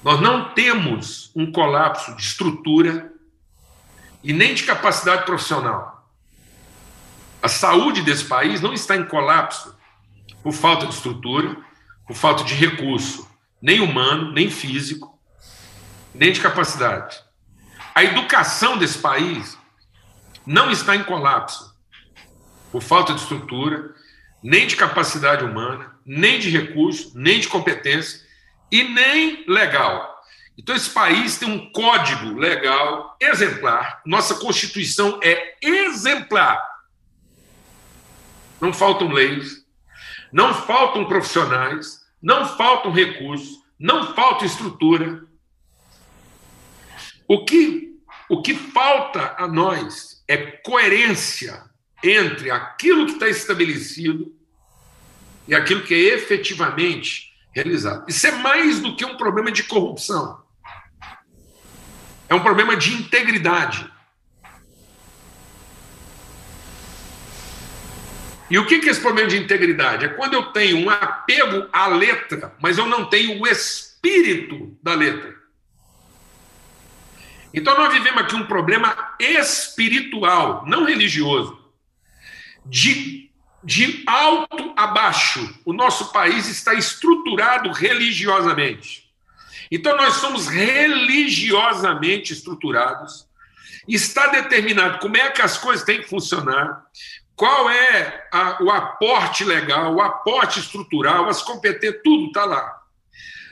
Nós 0.07 0.21
não 0.21 0.53
temos 0.53 1.31
um 1.35 1.51
colapso 1.51 2.15
de 2.15 2.21
estrutura 2.21 3.11
e 4.23 4.31
nem 4.31 4.53
de 4.53 4.63
capacidade 4.63 5.25
profissional. 5.25 6.09
A 7.41 7.49
saúde 7.49 8.01
desse 8.01 8.23
país 8.23 8.61
não 8.61 8.71
está 8.71 8.95
em 8.95 9.03
colapso 9.03 9.77
por 10.41 10.53
falta 10.53 10.85
de 10.85 10.93
estrutura, 10.93 11.57
por 12.07 12.15
falta 12.15 12.45
de 12.45 12.53
recurso, 12.53 13.29
nem 13.61 13.81
humano, 13.81 14.31
nem 14.31 14.49
físico, 14.49 15.19
nem 16.15 16.31
de 16.31 16.39
capacidade. 16.39 17.21
A 17.93 18.01
educação 18.01 18.77
desse 18.77 18.99
país 18.99 19.57
não 20.45 20.71
está 20.71 20.95
em 20.95 21.03
colapso 21.03 21.75
por 22.71 22.81
falta 22.81 23.13
de 23.13 23.19
estrutura, 23.19 23.93
nem 24.41 24.67
de 24.67 24.77
capacidade 24.77 25.43
humana, 25.43 25.97
nem 26.05 26.39
de 26.39 26.49
recurso, 26.49 27.11
nem 27.13 27.41
de 27.41 27.49
competência 27.49 28.25
e 28.71 28.83
nem 28.83 29.45
legal. 29.47 30.17
Então, 30.57 30.75
esse 30.75 30.89
país 30.89 31.37
tem 31.37 31.49
um 31.49 31.71
código 31.71 32.33
legal 32.37 33.15
exemplar. 33.19 34.01
Nossa 34.05 34.35
Constituição 34.35 35.19
é 35.21 35.55
exemplar. 35.61 36.59
Não 38.59 38.73
faltam 38.73 39.09
leis, 39.09 39.63
não 40.31 40.53
faltam 40.53 41.05
profissionais, 41.05 42.01
não 42.21 42.45
faltam 42.57 42.91
recursos, 42.91 43.59
não 43.79 44.15
falta 44.15 44.45
estrutura. 44.45 45.23
O 47.27 47.45
que, 47.45 47.95
o 48.27 48.41
que 48.41 48.55
falta 48.55 49.35
a 49.37 49.47
nós 49.47 50.23
é 50.27 50.37
coerência 50.37 51.63
entre 52.03 52.49
aquilo 52.49 53.05
que 53.05 53.13
está 53.13 53.27
estabelecido 53.27 54.35
e 55.47 55.53
aquilo 55.53 55.83
que 55.83 55.93
é 55.93 56.15
efetivamente 56.15 57.26
realizado. 57.57 58.05
Isso 58.07 58.27
é 58.27 58.31
mais 58.31 58.79
do 58.79 58.95
que 58.95 59.03
um 59.03 59.17
problema 59.17 59.51
de 59.51 59.63
corrupção. 59.63 60.43
É 62.29 62.35
um 62.35 62.43
problema 62.43 62.75
de 62.75 62.93
integridade. 62.93 63.91
E 68.49 68.57
o 68.57 68.65
que 68.65 68.75
é 68.75 68.77
esse 68.77 69.01
problema 69.01 69.29
de 69.29 69.37
integridade? 69.37 70.05
É 70.05 70.09
quando 70.09 70.35
eu 70.35 70.51
tenho 70.51 70.77
um 70.77 70.89
apego 70.89 71.67
à 71.73 71.87
letra, 71.87 72.55
mas 72.61 72.77
eu 72.77 72.85
não 72.85 73.09
tenho 73.09 73.41
o 73.41 73.47
espírito 73.47 74.77
da 74.81 74.93
letra. 74.93 75.35
Então 77.53 77.75
nós 77.75 77.91
vivemos 77.91 78.21
aqui 78.21 78.35
um 78.35 78.45
problema 78.45 79.15
espiritual, 79.19 80.63
não 80.67 80.85
religioso, 80.85 81.57
de, 82.65 83.26
de 83.67 84.01
alto 84.07 84.71
a 84.77 84.87
baixo. 84.87 85.59
O 85.65 85.73
nosso 85.73 86.13
país 86.13 86.47
está 86.47 86.73
estruturado 86.73 87.69
religiosamente. 87.73 89.11
Então 89.69 89.97
nós 89.97 90.13
somos 90.13 90.47
religiosamente 90.47 92.31
estruturados. 92.31 93.27
Está 93.85 94.27
determinado 94.27 94.99
como 94.99 95.17
é 95.17 95.29
que 95.31 95.41
as 95.41 95.57
coisas 95.57 95.85
têm 95.85 96.01
que 96.01 96.07
funcionar 96.07 96.81
qual 97.35 97.69
é 97.69 98.29
a, 98.31 98.63
o 98.63 98.71
aporte 98.71 99.43
legal, 99.43 99.93
o 99.93 100.01
aporte 100.01 100.61
estrutural, 100.61 101.27
as 101.27 101.41
competências, 101.41 102.01
tudo 102.01 102.27
está 102.27 102.45
lá. 102.45 102.81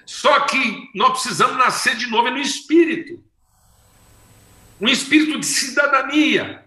Só 0.06 0.40
que 0.42 0.90
nós 0.96 1.12
precisamos 1.12 1.58
nascer 1.58 1.98
de 1.98 2.08
novo 2.08 2.32
no 2.32 2.38
espírito. 2.38 3.22
Um 4.80 4.88
espírito 4.88 5.42
de 5.42 5.46
cidadania, 5.46 6.65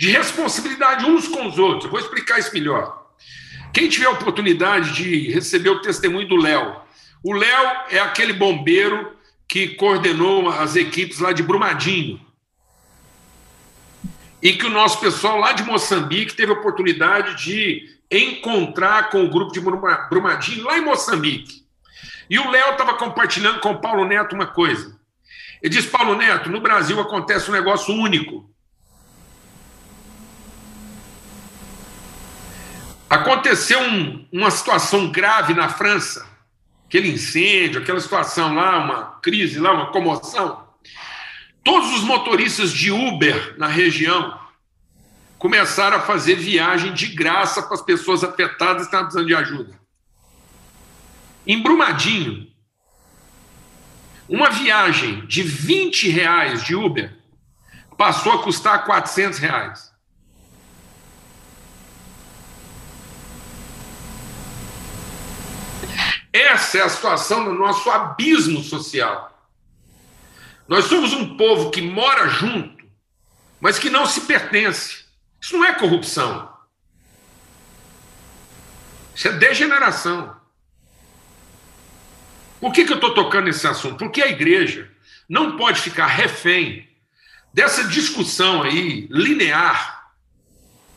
de 0.00 0.08
responsabilidade 0.08 1.04
uns 1.04 1.28
com 1.28 1.46
os 1.46 1.58
outros. 1.58 1.84
Eu 1.84 1.90
vou 1.90 2.00
explicar 2.00 2.38
isso 2.38 2.54
melhor. 2.54 3.06
Quem 3.70 3.86
tiver 3.86 4.06
a 4.06 4.12
oportunidade 4.12 4.94
de 4.94 5.30
receber 5.30 5.68
o 5.68 5.82
testemunho 5.82 6.26
do 6.26 6.36
Léo, 6.36 6.74
o 7.22 7.34
Léo 7.34 7.70
é 7.90 7.98
aquele 7.98 8.32
bombeiro 8.32 9.14
que 9.46 9.74
coordenou 9.74 10.48
as 10.48 10.74
equipes 10.74 11.18
lá 11.18 11.34
de 11.34 11.42
Brumadinho 11.42 12.18
e 14.42 14.54
que 14.54 14.64
o 14.64 14.70
nosso 14.70 14.98
pessoal 15.00 15.36
lá 15.36 15.52
de 15.52 15.64
Moçambique 15.64 16.34
teve 16.34 16.50
a 16.50 16.54
oportunidade 16.56 17.44
de 17.44 17.86
encontrar 18.10 19.10
com 19.10 19.22
o 19.22 19.28
grupo 19.28 19.52
de 19.52 19.60
Brumadinho 19.60 20.64
lá 20.64 20.78
em 20.78 20.82
Moçambique. 20.82 21.66
E 22.30 22.38
o 22.38 22.50
Léo 22.50 22.70
estava 22.70 22.94
compartilhando 22.94 23.60
com 23.60 23.72
o 23.72 23.80
Paulo 23.82 24.06
Neto 24.06 24.34
uma 24.34 24.46
coisa. 24.46 24.98
Ele 25.62 25.74
disse: 25.74 25.88
Paulo 25.88 26.16
Neto, 26.16 26.48
no 26.48 26.62
Brasil 26.62 26.98
acontece 26.98 27.50
um 27.50 27.52
negócio 27.52 27.94
único. 27.94 28.48
Aconteceu 33.20 33.80
um, 33.80 34.26
uma 34.32 34.50
situação 34.50 35.10
grave 35.10 35.54
na 35.54 35.68
França, 35.68 36.26
aquele 36.86 37.10
incêndio, 37.10 37.80
aquela 37.80 38.00
situação 38.00 38.54
lá, 38.54 38.78
uma 38.78 39.20
crise 39.20 39.58
lá, 39.58 39.72
uma 39.72 39.92
comoção. 39.92 40.66
Todos 41.62 41.92
os 41.92 42.02
motoristas 42.02 42.72
de 42.72 42.90
Uber 42.90 43.54
na 43.58 43.66
região 43.66 44.38
começaram 45.38 45.96
a 45.96 46.00
fazer 46.00 46.36
viagem 46.36 46.92
de 46.92 47.06
graça 47.06 47.62
para 47.62 47.74
as 47.74 47.82
pessoas 47.82 48.22
afetadas 48.24 48.82
que 48.82 48.88
estavam 48.88 49.06
precisando 49.06 49.26
de 49.26 49.34
ajuda. 49.34 49.80
Em 51.46 51.62
Brumadinho, 51.62 52.46
uma 54.28 54.48
viagem 54.50 55.26
de 55.26 55.42
20 55.42 56.08
reais 56.10 56.62
de 56.62 56.74
Uber 56.76 57.16
passou 57.96 58.32
a 58.32 58.42
custar 58.42 58.84
400 58.84 59.38
reais. 59.38 59.89
Essa 66.32 66.78
é 66.78 66.82
a 66.82 66.88
situação 66.88 67.44
do 67.44 67.54
nosso 67.54 67.90
abismo 67.90 68.62
social. 68.62 69.48
Nós 70.68 70.84
somos 70.84 71.12
um 71.12 71.36
povo 71.36 71.70
que 71.70 71.82
mora 71.82 72.28
junto, 72.28 72.84
mas 73.60 73.78
que 73.78 73.90
não 73.90 74.06
se 74.06 74.20
pertence. 74.22 75.04
Isso 75.40 75.56
não 75.56 75.64
é 75.64 75.72
corrupção. 75.74 76.48
Isso 79.14 79.28
é 79.28 79.32
degeneração. 79.32 80.36
Por 82.60 82.72
que, 82.72 82.84
que 82.84 82.92
eu 82.92 82.96
estou 82.96 83.14
tocando 83.14 83.46
nesse 83.46 83.66
assunto? 83.66 83.96
Porque 83.96 84.22
a 84.22 84.28
igreja 84.28 84.90
não 85.28 85.56
pode 85.56 85.80
ficar 85.80 86.06
refém 86.06 86.88
dessa 87.52 87.84
discussão 87.84 88.62
aí 88.62 89.08
linear 89.10 90.12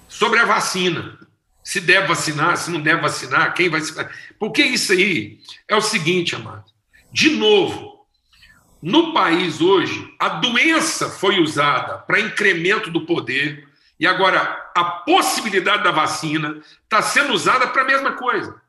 sobre 0.07 0.39
a 0.39 0.45
vacina. 0.45 1.17
Se 1.63 1.79
deve 1.79 2.07
vacinar, 2.07 2.57
se 2.57 2.69
não 2.69 2.81
deve 2.81 3.01
vacinar, 3.01 3.53
quem 3.53 3.69
vai 3.69 3.81
se. 3.81 3.93
Porque 4.37 4.61
isso 4.61 4.91
aí 4.91 5.39
é 5.67 5.75
o 5.75 5.81
seguinte, 5.81 6.35
amado. 6.35 6.65
De 7.11 7.29
novo, 7.29 8.05
no 8.81 9.13
país 9.13 9.61
hoje, 9.61 10.13
a 10.19 10.27
doença 10.27 11.09
foi 11.09 11.39
usada 11.39 11.99
para 11.99 12.19
incremento 12.19 12.91
do 12.91 13.05
poder 13.05 13.65
e 13.97 14.05
agora 14.05 14.71
a 14.75 14.83
possibilidade 14.83 15.83
da 15.83 15.91
vacina 15.91 16.59
está 16.83 17.01
sendo 17.01 17.31
usada 17.31 17.67
para 17.67 17.83
a 17.83 17.85
mesma 17.85 18.11
coisa. 18.13 18.61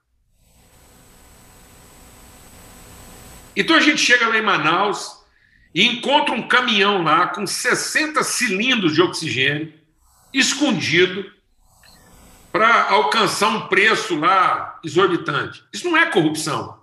Então 3.57 3.75
a 3.75 3.81
gente 3.81 3.99
chega 3.99 4.29
lá 4.29 4.39
em 4.39 4.43
Manaus 4.43 5.19
e 5.75 5.85
encontra 5.85 6.33
um 6.33 6.47
caminhão 6.47 7.03
lá 7.03 7.27
com 7.27 7.45
60 7.45 8.23
cilindros 8.23 8.95
de 8.95 9.03
oxigênio 9.03 9.73
escondido 10.33 11.33
para 12.55 12.89
alcançar 12.89 13.49
um 13.49 13.67
preço 13.67 14.15
lá 14.15 14.79
exorbitante. 14.85 15.65
Isso 15.73 15.91
não 15.91 15.97
é 15.97 16.07
corrupção. 16.07 16.79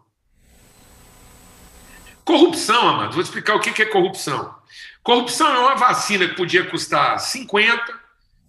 Corrupção, 2.25 2.89
amado, 2.89 3.13
vou 3.13 3.21
explicar 3.21 3.55
o 3.55 3.59
que 3.61 3.81
é 3.81 3.85
corrupção. 3.85 4.53
Corrupção 5.01 5.47
é 5.47 5.59
uma 5.59 5.75
vacina 5.75 6.27
que 6.27 6.35
podia 6.35 6.69
custar 6.69 7.17
50, 7.21 7.85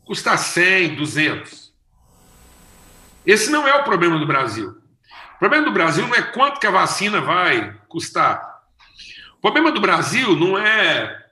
custar 0.05 0.37
100, 0.37 0.97
200. 0.97 1.73
Esse 3.25 3.51
não 3.53 3.69
é 3.69 3.75
o 3.77 3.85
problema 3.85 4.19
do 4.19 4.27
Brasil. 4.27 4.77
O 5.37 5.39
problema 5.39 5.65
do 5.65 5.73
Brasil 5.73 6.05
não 6.05 6.17
é 6.17 6.23
quanto 6.23 6.59
que 6.59 6.67
a 6.67 6.73
vacina 6.73 7.21
vai 7.21 7.73
custar. 7.87 8.65
O 9.37 9.41
problema 9.41 9.71
do 9.71 9.81
Brasil 9.81 10.35
não 10.35 10.59
é 10.59 11.25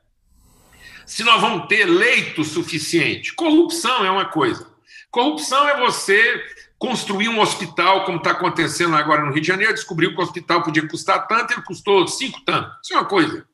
se 1.04 1.24
nós 1.24 1.40
vamos 1.40 1.66
ter 1.66 1.84
leito 1.84 2.44
suficiente. 2.44 3.34
Corrupção 3.34 4.06
é 4.06 4.10
uma 4.12 4.26
coisa. 4.26 4.69
Corrupção 5.10 5.68
é 5.68 5.78
você 5.78 6.44
construir 6.78 7.28
um 7.28 7.40
hospital, 7.40 8.04
como 8.04 8.18
está 8.18 8.30
acontecendo 8.30 8.96
agora 8.96 9.24
no 9.24 9.32
Rio 9.32 9.42
de 9.42 9.48
Janeiro, 9.48 9.74
descobriu 9.74 10.14
que 10.14 10.20
o 10.20 10.22
hospital 10.22 10.62
podia 10.62 10.86
custar 10.88 11.26
tanto, 11.26 11.52
ele 11.52 11.62
custou 11.62 12.06
cinco 12.08 12.40
tanto. 12.44 12.74
Isso 12.82 12.94
é 12.94 12.96
uma 12.96 13.04
coisa. 13.04 13.46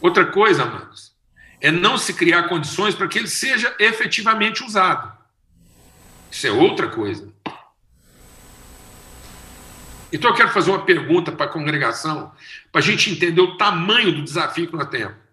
Outra 0.00 0.26
coisa, 0.26 0.62
amados, 0.62 1.12
é 1.60 1.72
não 1.72 1.98
se 1.98 2.14
criar 2.14 2.44
condições 2.44 2.94
para 2.94 3.08
que 3.08 3.18
ele 3.18 3.26
seja 3.26 3.74
efetivamente 3.78 4.62
usado. 4.62 5.16
Isso 6.30 6.46
é 6.46 6.52
outra 6.52 6.88
coisa. 6.88 7.32
Então 10.12 10.30
eu 10.30 10.36
quero 10.36 10.50
fazer 10.50 10.70
uma 10.70 10.84
pergunta 10.84 11.32
para 11.32 11.46
a 11.46 11.48
congregação, 11.48 12.32
para 12.70 12.80
a 12.80 12.84
gente 12.84 13.10
entender 13.10 13.40
o 13.40 13.56
tamanho 13.56 14.12
do 14.12 14.22
desafio 14.22 14.68
que 14.68 14.76
nós 14.76 14.88
temos. 14.88 15.25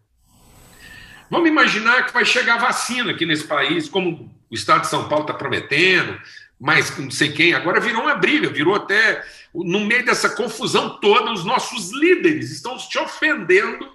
Vamos 1.34 1.50
imaginar 1.50 2.06
que 2.06 2.14
vai 2.14 2.24
chegar 2.24 2.60
vacina 2.60 3.10
aqui 3.10 3.26
nesse 3.26 3.46
país, 3.46 3.90
como 3.90 4.32
o 4.52 4.54
Estado 4.54 4.82
de 4.82 4.88
São 4.88 5.10
Paulo 5.10 5.24
está 5.24 5.34
prometendo, 5.34 6.22
mas 6.60 6.96
não 6.96 7.10
sei 7.10 7.32
quem. 7.32 7.56
Agora 7.56 7.80
virou 7.80 8.04
uma 8.04 8.14
briga, 8.14 8.50
virou 8.50 8.76
até. 8.76 9.26
No 9.52 9.80
meio 9.80 10.06
dessa 10.06 10.30
confusão 10.30 11.00
toda, 11.00 11.32
os 11.32 11.44
nossos 11.44 11.92
líderes 11.92 12.52
estão 12.52 12.78
te 12.78 13.00
ofendendo 13.00 13.92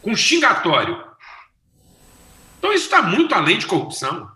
com 0.00 0.16
xingatório. 0.16 1.04
Então 2.58 2.72
isso 2.72 2.84
está 2.84 3.02
muito 3.02 3.34
além 3.34 3.58
de 3.58 3.66
corrupção. 3.66 4.32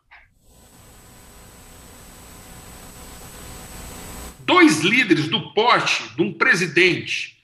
Dois 4.41 4.81
líderes 4.81 5.27
do 5.29 5.55
poste 5.55 6.15
de 6.15 6.21
um 6.21 6.35
presidente 6.35 7.43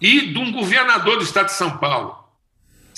e 0.00 0.32
de 0.32 0.38
um 0.40 0.50
governador 0.50 1.18
do 1.18 1.22
estado 1.22 1.46
de 1.46 1.52
São 1.52 1.78
Paulo 1.78 2.26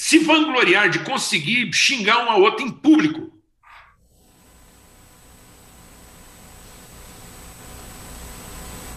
se 0.00 0.18
vangloriar 0.18 0.88
de 0.88 1.00
conseguir 1.00 1.70
xingar 1.74 2.24
um 2.24 2.30
ao 2.30 2.40
outro 2.40 2.64
em 2.64 2.70
público. 2.70 3.30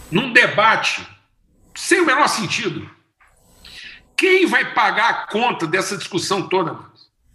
Num 0.10 0.32
debate 0.32 1.06
Sem 1.76 2.00
o 2.00 2.06
menor 2.06 2.28
sentido. 2.30 2.90
Quem 4.16 4.46
vai 4.46 4.74
pagar 4.74 5.10
a 5.10 5.28
conta 5.28 5.68
dessa 5.68 5.98
discussão 5.98 6.48
toda? 6.48 6.80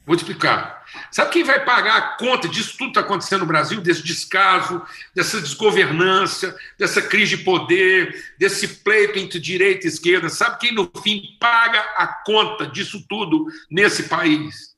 Vou 0.08 0.16
te 0.16 0.20
explicar. 0.20 0.86
Sabe 1.12 1.32
quem 1.32 1.44
vai 1.44 1.62
pagar 1.66 1.98
a 1.98 2.16
conta 2.16 2.48
disso 2.48 2.78
tudo 2.78 2.92
que 2.92 2.98
está 2.98 3.00
acontecendo 3.02 3.40
no 3.40 3.46
Brasil, 3.46 3.78
desse 3.78 4.02
descaso, 4.02 4.80
dessa 5.14 5.38
desgovernança, 5.38 6.56
dessa 6.78 7.02
crise 7.02 7.36
de 7.36 7.44
poder, 7.44 8.32
desse 8.38 8.66
pleito 8.66 9.18
entre 9.18 9.38
direita 9.38 9.86
e 9.86 9.90
esquerda? 9.90 10.30
Sabe 10.30 10.60
quem, 10.60 10.72
no 10.72 10.90
fim, 11.02 11.36
paga 11.38 11.78
a 11.94 12.06
conta 12.24 12.66
disso 12.66 13.04
tudo 13.06 13.48
nesse 13.70 14.04
país? 14.04 14.74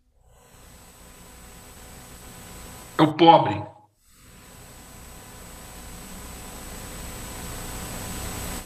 É 2.98 3.02
o 3.02 3.12
pobre. 3.12 3.62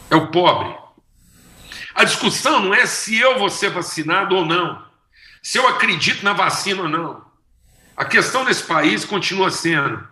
É 0.08 0.16
o 0.16 0.30
pobre. 0.30 0.74
A 1.94 2.04
discussão 2.04 2.58
não 2.60 2.72
é 2.72 2.86
se 2.86 3.18
eu 3.18 3.38
vou 3.38 3.50
ser 3.50 3.68
vacinado 3.68 4.34
ou 4.34 4.46
não, 4.46 4.93
se 5.44 5.58
eu 5.58 5.68
acredito 5.68 6.24
na 6.24 6.32
vacina 6.32 6.84
ou 6.84 6.88
não. 6.88 7.22
A 7.94 8.06
questão 8.06 8.44
nesse 8.44 8.62
país 8.64 9.04
continua 9.04 9.50
sendo 9.50 10.08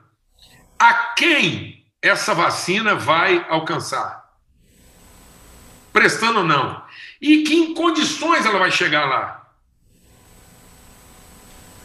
a 0.79 0.93
quem 0.93 1.87
essa 2.03 2.35
vacina 2.35 2.95
vai 2.95 3.47
alcançar? 3.49 4.31
Prestando 5.91 6.41
ou 6.41 6.45
não? 6.45 6.85
E 7.19 7.45
que 7.45 7.55
em 7.55 7.73
condições 7.73 8.45
ela 8.45 8.59
vai 8.59 8.71
chegar 8.71 9.07
lá? 9.07 9.51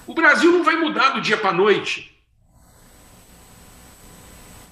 O 0.05 0.13
Brasil 0.13 0.51
não 0.51 0.63
vai 0.63 0.75
mudar 0.75 1.11
do 1.11 1.21
dia 1.21 1.37
para 1.37 1.51
a 1.51 1.53
noite. 1.53 2.16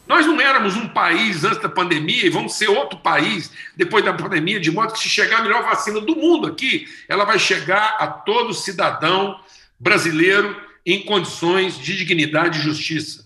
Nós 0.08 0.26
não 0.26 0.40
éramos 0.40 0.76
um 0.76 0.88
país 0.88 1.44
antes 1.44 1.60
da 1.60 1.70
pandemia 1.70 2.26
e 2.26 2.30
vamos 2.30 2.56
ser 2.56 2.70
outro 2.70 3.00
país 3.00 3.52
depois 3.76 4.06
da 4.06 4.14
pandemia, 4.14 4.60
de 4.60 4.72
modo 4.72 4.94
que 4.94 5.00
se 5.00 5.10
chegar 5.10 5.40
a 5.40 5.44
melhor 5.44 5.64
vacina 5.64 6.00
do 6.00 6.16
mundo 6.16 6.48
aqui, 6.48 6.88
ela 7.08 7.26
vai 7.26 7.40
chegar 7.40 7.98
a 8.00 8.08
todo 8.08 8.54
cidadão 8.54 9.40
brasileiro 9.80 10.62
em 10.86 11.04
condições 11.04 11.78
de 11.78 11.98
dignidade 11.98 12.60
e 12.60 12.62
justiça. 12.62 13.26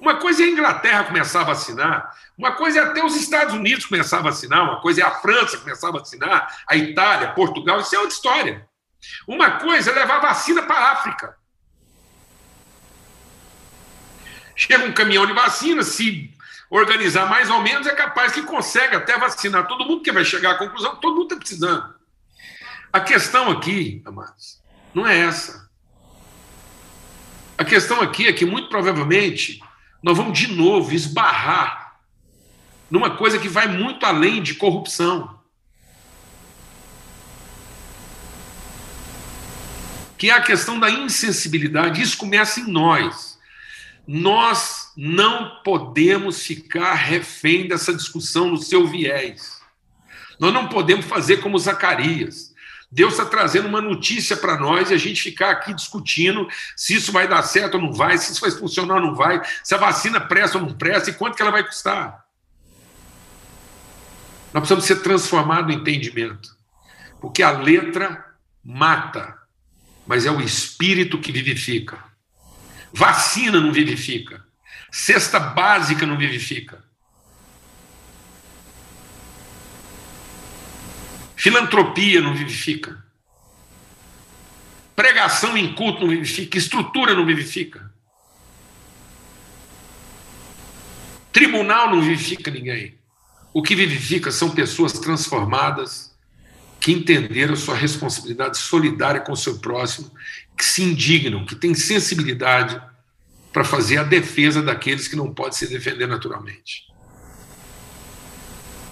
Uma 0.00 0.16
coisa 0.16 0.42
é 0.42 0.46
a 0.46 0.50
Inglaterra 0.50 1.04
começar 1.04 1.42
a 1.42 1.44
vacinar, 1.44 2.10
uma 2.36 2.52
coisa 2.52 2.80
é 2.80 2.82
até 2.82 3.04
os 3.04 3.16
Estados 3.16 3.54
Unidos 3.54 3.86
começar 3.86 4.18
a 4.18 4.22
vacinar, 4.22 4.64
uma 4.64 4.80
coisa 4.80 5.02
é 5.02 5.04
a 5.04 5.10
França 5.10 5.58
começar 5.58 5.88
a 5.88 5.92
vacinar, 5.92 6.64
a 6.66 6.76
Itália, 6.76 7.32
Portugal, 7.32 7.80
isso 7.80 7.94
é 7.94 7.98
outra 7.98 8.14
história. 8.14 8.68
Uma 9.28 9.52
coisa 9.52 9.90
é 9.90 9.94
levar 9.94 10.20
vacina 10.20 10.62
para 10.62 10.76
a 10.76 10.92
África. 10.92 11.36
Chega 14.56 14.84
um 14.84 14.92
caminhão 14.92 15.26
de 15.26 15.32
vacina, 15.32 15.82
se 15.82 16.30
organizar 16.70 17.28
mais 17.28 17.50
ou 17.50 17.60
menos, 17.60 17.86
é 17.86 17.94
capaz 17.94 18.32
que 18.32 18.42
consegue 18.42 18.96
até 18.96 19.18
vacinar 19.18 19.66
todo 19.66 19.84
mundo, 19.84 20.02
que 20.02 20.12
vai 20.12 20.24
chegar 20.24 20.52
à 20.52 20.58
conclusão 20.58 20.94
que 20.94 21.00
todo 21.00 21.14
mundo 21.14 21.24
está 21.24 21.36
precisando. 21.36 21.94
A 22.92 23.00
questão 23.00 23.50
aqui, 23.50 24.02
amados, 24.04 24.62
não 24.94 25.06
é 25.06 25.18
essa. 25.18 25.68
A 27.56 27.64
questão 27.64 28.00
aqui 28.00 28.26
é 28.26 28.32
que, 28.32 28.44
muito 28.44 28.68
provavelmente, 28.68 29.60
nós 30.02 30.16
vamos 30.16 30.38
de 30.38 30.48
novo 30.48 30.92
esbarrar 30.92 31.98
numa 32.90 33.16
coisa 33.16 33.38
que 33.38 33.48
vai 33.48 33.66
muito 33.66 34.04
além 34.04 34.42
de 34.42 34.54
corrupção. 34.54 35.40
Que 40.18 40.30
é 40.30 40.32
a 40.32 40.42
questão 40.42 40.78
da 40.78 40.90
insensibilidade. 40.90 42.02
Isso 42.02 42.16
começa 42.16 42.60
em 42.60 42.70
nós. 42.70 43.33
Nós 44.06 44.92
não 44.96 45.62
podemos 45.62 46.42
ficar 46.42 46.94
refém 46.94 47.66
dessa 47.66 47.94
discussão 47.94 48.50
no 48.50 48.58
seu 48.58 48.86
viés. 48.86 49.62
Nós 50.38 50.52
não 50.52 50.68
podemos 50.68 51.06
fazer 51.06 51.38
como 51.38 51.58
Zacarias. 51.58 52.52
Deus 52.90 53.14
está 53.14 53.24
trazendo 53.24 53.66
uma 53.66 53.80
notícia 53.80 54.36
para 54.36 54.56
nós 54.56 54.90
e 54.90 54.94
a 54.94 54.96
gente 54.96 55.20
ficar 55.20 55.50
aqui 55.50 55.74
discutindo 55.74 56.46
se 56.76 56.94
isso 56.94 57.10
vai 57.10 57.26
dar 57.26 57.42
certo 57.42 57.74
ou 57.74 57.80
não 57.80 57.92
vai, 57.92 58.16
se 58.18 58.30
isso 58.30 58.40
vai 58.40 58.50
funcionar 58.52 58.96
ou 58.96 59.00
não 59.00 59.14
vai, 59.16 59.40
se 59.64 59.74
a 59.74 59.78
vacina 59.78 60.20
presta 60.20 60.58
ou 60.58 60.66
não 60.66 60.74
presta 60.74 61.10
e 61.10 61.14
quanto 61.14 61.34
que 61.34 61.42
ela 61.42 61.50
vai 61.50 61.64
custar. 61.64 62.24
Nós 64.52 64.60
precisamos 64.60 64.84
ser 64.84 65.02
transformados 65.02 65.74
no 65.74 65.80
entendimento, 65.80 66.56
porque 67.20 67.42
a 67.42 67.50
letra 67.50 68.24
mata, 68.62 69.36
mas 70.06 70.24
é 70.24 70.30
o 70.30 70.40
espírito 70.40 71.18
que 71.18 71.32
vivifica. 71.32 72.13
Vacina 72.96 73.60
não 73.60 73.72
vivifica. 73.72 74.46
Cesta 74.92 75.40
básica 75.40 76.06
não 76.06 76.16
vivifica. 76.16 76.84
Filantropia 81.34 82.20
não 82.20 82.32
vivifica. 82.32 83.04
Pregação 84.94 85.56
em 85.56 85.74
culto 85.74 86.02
não 86.02 86.08
vivifica. 86.08 86.56
Estrutura 86.56 87.14
não 87.14 87.26
vivifica. 87.26 87.92
Tribunal 91.32 91.90
não 91.90 92.00
vivifica 92.00 92.48
ninguém. 92.48 92.96
O 93.52 93.60
que 93.60 93.74
vivifica 93.74 94.30
são 94.30 94.50
pessoas 94.50 94.92
transformadas 94.92 96.14
que 96.78 96.92
entenderam 96.92 97.56
sua 97.56 97.74
responsabilidade 97.74 98.58
solidária 98.58 99.20
com 99.20 99.32
o 99.32 99.36
seu 99.36 99.58
próximo 99.58 100.12
que 100.56 100.64
se 100.64 100.82
indignam, 100.82 101.44
que 101.44 101.54
têm 101.54 101.74
sensibilidade 101.74 102.80
para 103.52 103.64
fazer 103.64 103.98
a 103.98 104.02
defesa 104.02 104.62
daqueles 104.62 105.08
que 105.08 105.16
não 105.16 105.32
podem 105.32 105.52
se 105.52 105.68
defender 105.68 106.06
naturalmente. 106.06 106.84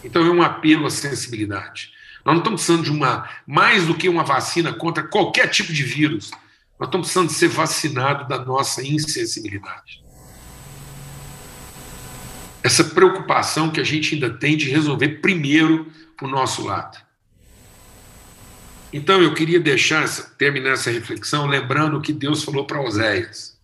Então 0.04 0.24
é 0.24 0.30
um 0.30 0.42
apelo 0.42 0.86
à 0.86 0.90
sensibilidade. 0.90 1.92
Nós 2.24 2.34
não 2.34 2.40
estamos 2.40 2.60
precisando 2.60 2.84
de 2.84 2.90
uma, 2.90 3.28
mais 3.46 3.86
do 3.86 3.94
que 3.96 4.08
uma 4.08 4.24
vacina 4.24 4.72
contra 4.72 5.02
qualquer 5.02 5.48
tipo 5.48 5.72
de 5.72 5.82
vírus, 5.82 6.30
nós 6.78 6.88
estamos 6.88 7.06
precisando 7.06 7.28
de 7.28 7.34
ser 7.34 7.48
vacinados 7.48 8.28
da 8.28 8.44
nossa 8.44 8.82
insensibilidade. 8.82 10.02
Essa 12.62 12.84
preocupação 12.84 13.70
que 13.70 13.80
a 13.80 13.84
gente 13.84 14.14
ainda 14.14 14.30
tem 14.30 14.56
de 14.56 14.70
resolver 14.70 15.20
primeiro 15.20 15.90
o 16.20 16.28
nosso 16.28 16.64
lado. 16.64 16.96
Então 18.92 19.22
eu 19.22 19.32
queria 19.32 19.58
deixar 19.58 20.06
terminar 20.36 20.72
essa 20.72 20.90
reflexão 20.90 21.46
lembrando 21.46 21.96
o 21.96 22.00
que 22.02 22.12
Deus 22.12 22.44
falou 22.44 22.66
para 22.66 22.82
Oséias. 22.82 23.58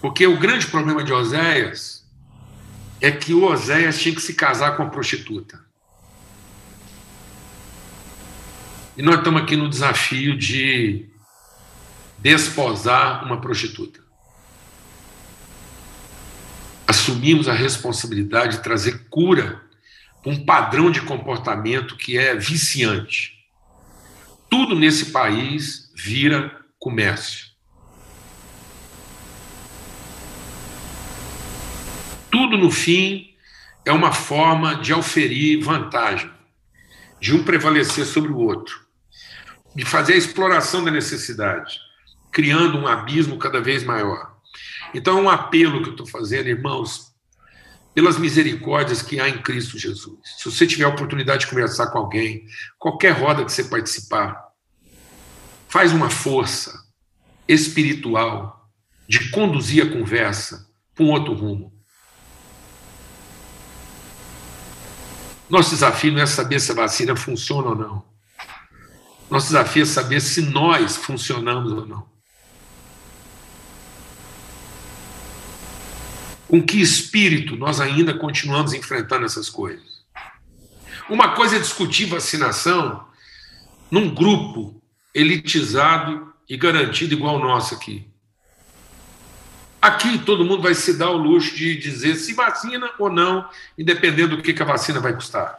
Porque 0.00 0.26
o 0.26 0.38
grande 0.38 0.66
problema 0.68 1.04
de 1.04 1.12
Oséias 1.12 2.02
é 3.00 3.10
que 3.10 3.34
o 3.34 3.44
Oséias 3.44 4.00
tinha 4.00 4.14
que 4.14 4.22
se 4.22 4.32
casar 4.32 4.74
com 4.74 4.84
a 4.84 4.88
prostituta. 4.88 5.60
E 8.96 9.02
nós 9.02 9.16
estamos 9.16 9.42
aqui 9.42 9.54
no 9.54 9.68
desafio 9.68 10.36
de 10.36 11.06
desposar 12.18 13.22
uma 13.24 13.40
prostituta. 13.40 14.00
Assumimos 16.86 17.48
a 17.48 17.52
responsabilidade 17.52 18.56
de 18.56 18.62
trazer 18.62 19.06
cura 19.10 19.62
para 20.22 20.32
um 20.32 20.44
padrão 20.44 20.90
de 20.90 21.02
comportamento 21.02 21.96
que 21.96 22.16
é 22.16 22.34
viciante 22.34 23.37
tudo 24.48 24.74
nesse 24.74 25.06
país 25.06 25.92
vira 25.94 26.64
comércio. 26.78 27.48
Tudo, 32.30 32.56
no 32.56 32.70
fim, 32.70 33.34
é 33.84 33.92
uma 33.92 34.12
forma 34.12 34.76
de 34.76 34.92
auferir 34.92 35.62
vantagem, 35.62 36.30
de 37.20 37.34
um 37.34 37.42
prevalecer 37.42 38.04
sobre 38.04 38.30
o 38.30 38.38
outro, 38.38 38.86
de 39.74 39.84
fazer 39.84 40.12
a 40.12 40.18
exploração 40.18 40.84
da 40.84 40.90
necessidade, 40.90 41.80
criando 42.30 42.78
um 42.78 42.86
abismo 42.86 43.38
cada 43.38 43.60
vez 43.60 43.82
maior. 43.82 44.36
Então, 44.94 45.18
é 45.18 45.22
um 45.22 45.30
apelo 45.30 45.82
que 45.82 45.88
eu 45.88 45.92
estou 45.92 46.06
fazendo, 46.06 46.48
irmãos, 46.48 47.12
pelas 47.98 48.16
misericórdias 48.16 49.02
que 49.02 49.18
há 49.18 49.28
em 49.28 49.42
Cristo 49.42 49.76
Jesus. 49.76 50.20
Se 50.36 50.48
você 50.48 50.64
tiver 50.68 50.84
a 50.84 50.88
oportunidade 50.88 51.40
de 51.40 51.46
conversar 51.48 51.88
com 51.88 51.98
alguém, 51.98 52.46
qualquer 52.78 53.10
roda 53.10 53.44
que 53.44 53.50
você 53.50 53.64
participar, 53.64 54.40
faz 55.66 55.92
uma 55.92 56.08
força 56.08 56.72
espiritual 57.48 58.70
de 59.08 59.28
conduzir 59.30 59.84
a 59.84 59.90
conversa 59.90 60.70
para 60.94 61.04
um 61.06 61.10
outro 61.10 61.34
rumo. 61.34 61.76
Nosso 65.50 65.70
desafio 65.70 66.12
não 66.12 66.22
é 66.22 66.26
saber 66.26 66.60
se 66.60 66.70
a 66.70 66.76
vacina 66.76 67.16
funciona 67.16 67.70
ou 67.70 67.74
não. 67.74 68.04
Nosso 69.28 69.48
desafio 69.48 69.82
é 69.82 69.86
saber 69.86 70.20
se 70.20 70.42
nós 70.42 70.96
funcionamos 70.96 71.72
ou 71.72 71.84
não. 71.84 72.17
Com 76.48 76.62
que 76.62 76.80
espírito 76.80 77.56
nós 77.56 77.78
ainda 77.78 78.14
continuamos 78.14 78.72
enfrentando 78.72 79.26
essas 79.26 79.50
coisas? 79.50 80.02
Uma 81.08 81.34
coisa 81.34 81.56
é 81.56 81.60
discutir 81.60 82.06
vacinação 82.06 83.06
num 83.90 84.14
grupo 84.14 84.80
elitizado 85.14 86.32
e 86.48 86.56
garantido 86.56 87.12
igual 87.14 87.36
o 87.36 87.38
nosso 87.38 87.74
aqui. 87.74 88.08
Aqui 89.80 90.18
todo 90.18 90.44
mundo 90.44 90.62
vai 90.62 90.74
se 90.74 90.96
dar 90.96 91.10
o 91.10 91.16
luxo 91.16 91.54
de 91.54 91.76
dizer 91.76 92.16
se 92.16 92.32
vacina 92.32 92.90
ou 92.98 93.10
não, 93.10 93.48
independendo 93.78 94.36
do 94.36 94.42
que, 94.42 94.60
a 94.60 94.66
vacina 94.66 95.00
vai 95.00 95.12
custar. 95.12 95.56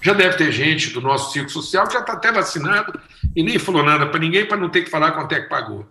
Já 0.00 0.14
deve 0.14 0.36
ter 0.36 0.50
gente 0.50 0.90
do 0.90 1.00
nosso 1.00 1.32
círculo 1.32 1.52
social 1.52 1.86
que 1.86 1.92
já 1.92 2.00
está 2.00 2.14
até 2.14 2.32
vacinado 2.32 2.98
e 3.36 3.42
nem 3.42 3.58
falou 3.58 3.84
nada 3.84 4.06
para 4.06 4.18
ninguém 4.18 4.46
para 4.46 4.56
não 4.56 4.68
ter 4.68 4.82
que 4.82 4.90
falar 4.90 5.12
quanto 5.12 5.32
é 5.32 5.42
que 5.42 5.48
pagou. 5.48 5.86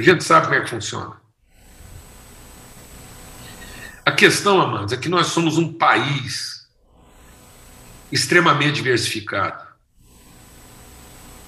A 0.00 0.02
gente 0.02 0.24
sabe 0.24 0.46
como 0.46 0.58
é 0.58 0.62
que 0.62 0.70
funciona. 0.70 1.20
A 4.02 4.10
questão, 4.10 4.58
amados, 4.58 4.94
é 4.94 4.96
que 4.96 5.10
nós 5.10 5.26
somos 5.26 5.58
um 5.58 5.74
país 5.74 6.66
extremamente 8.10 8.76
diversificado. 8.76 9.62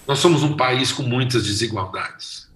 Nós 0.06 0.18
somos 0.18 0.42
um 0.42 0.54
país 0.54 0.92
com 0.92 1.02
muitas 1.02 1.44
desigualdades. 1.44 2.46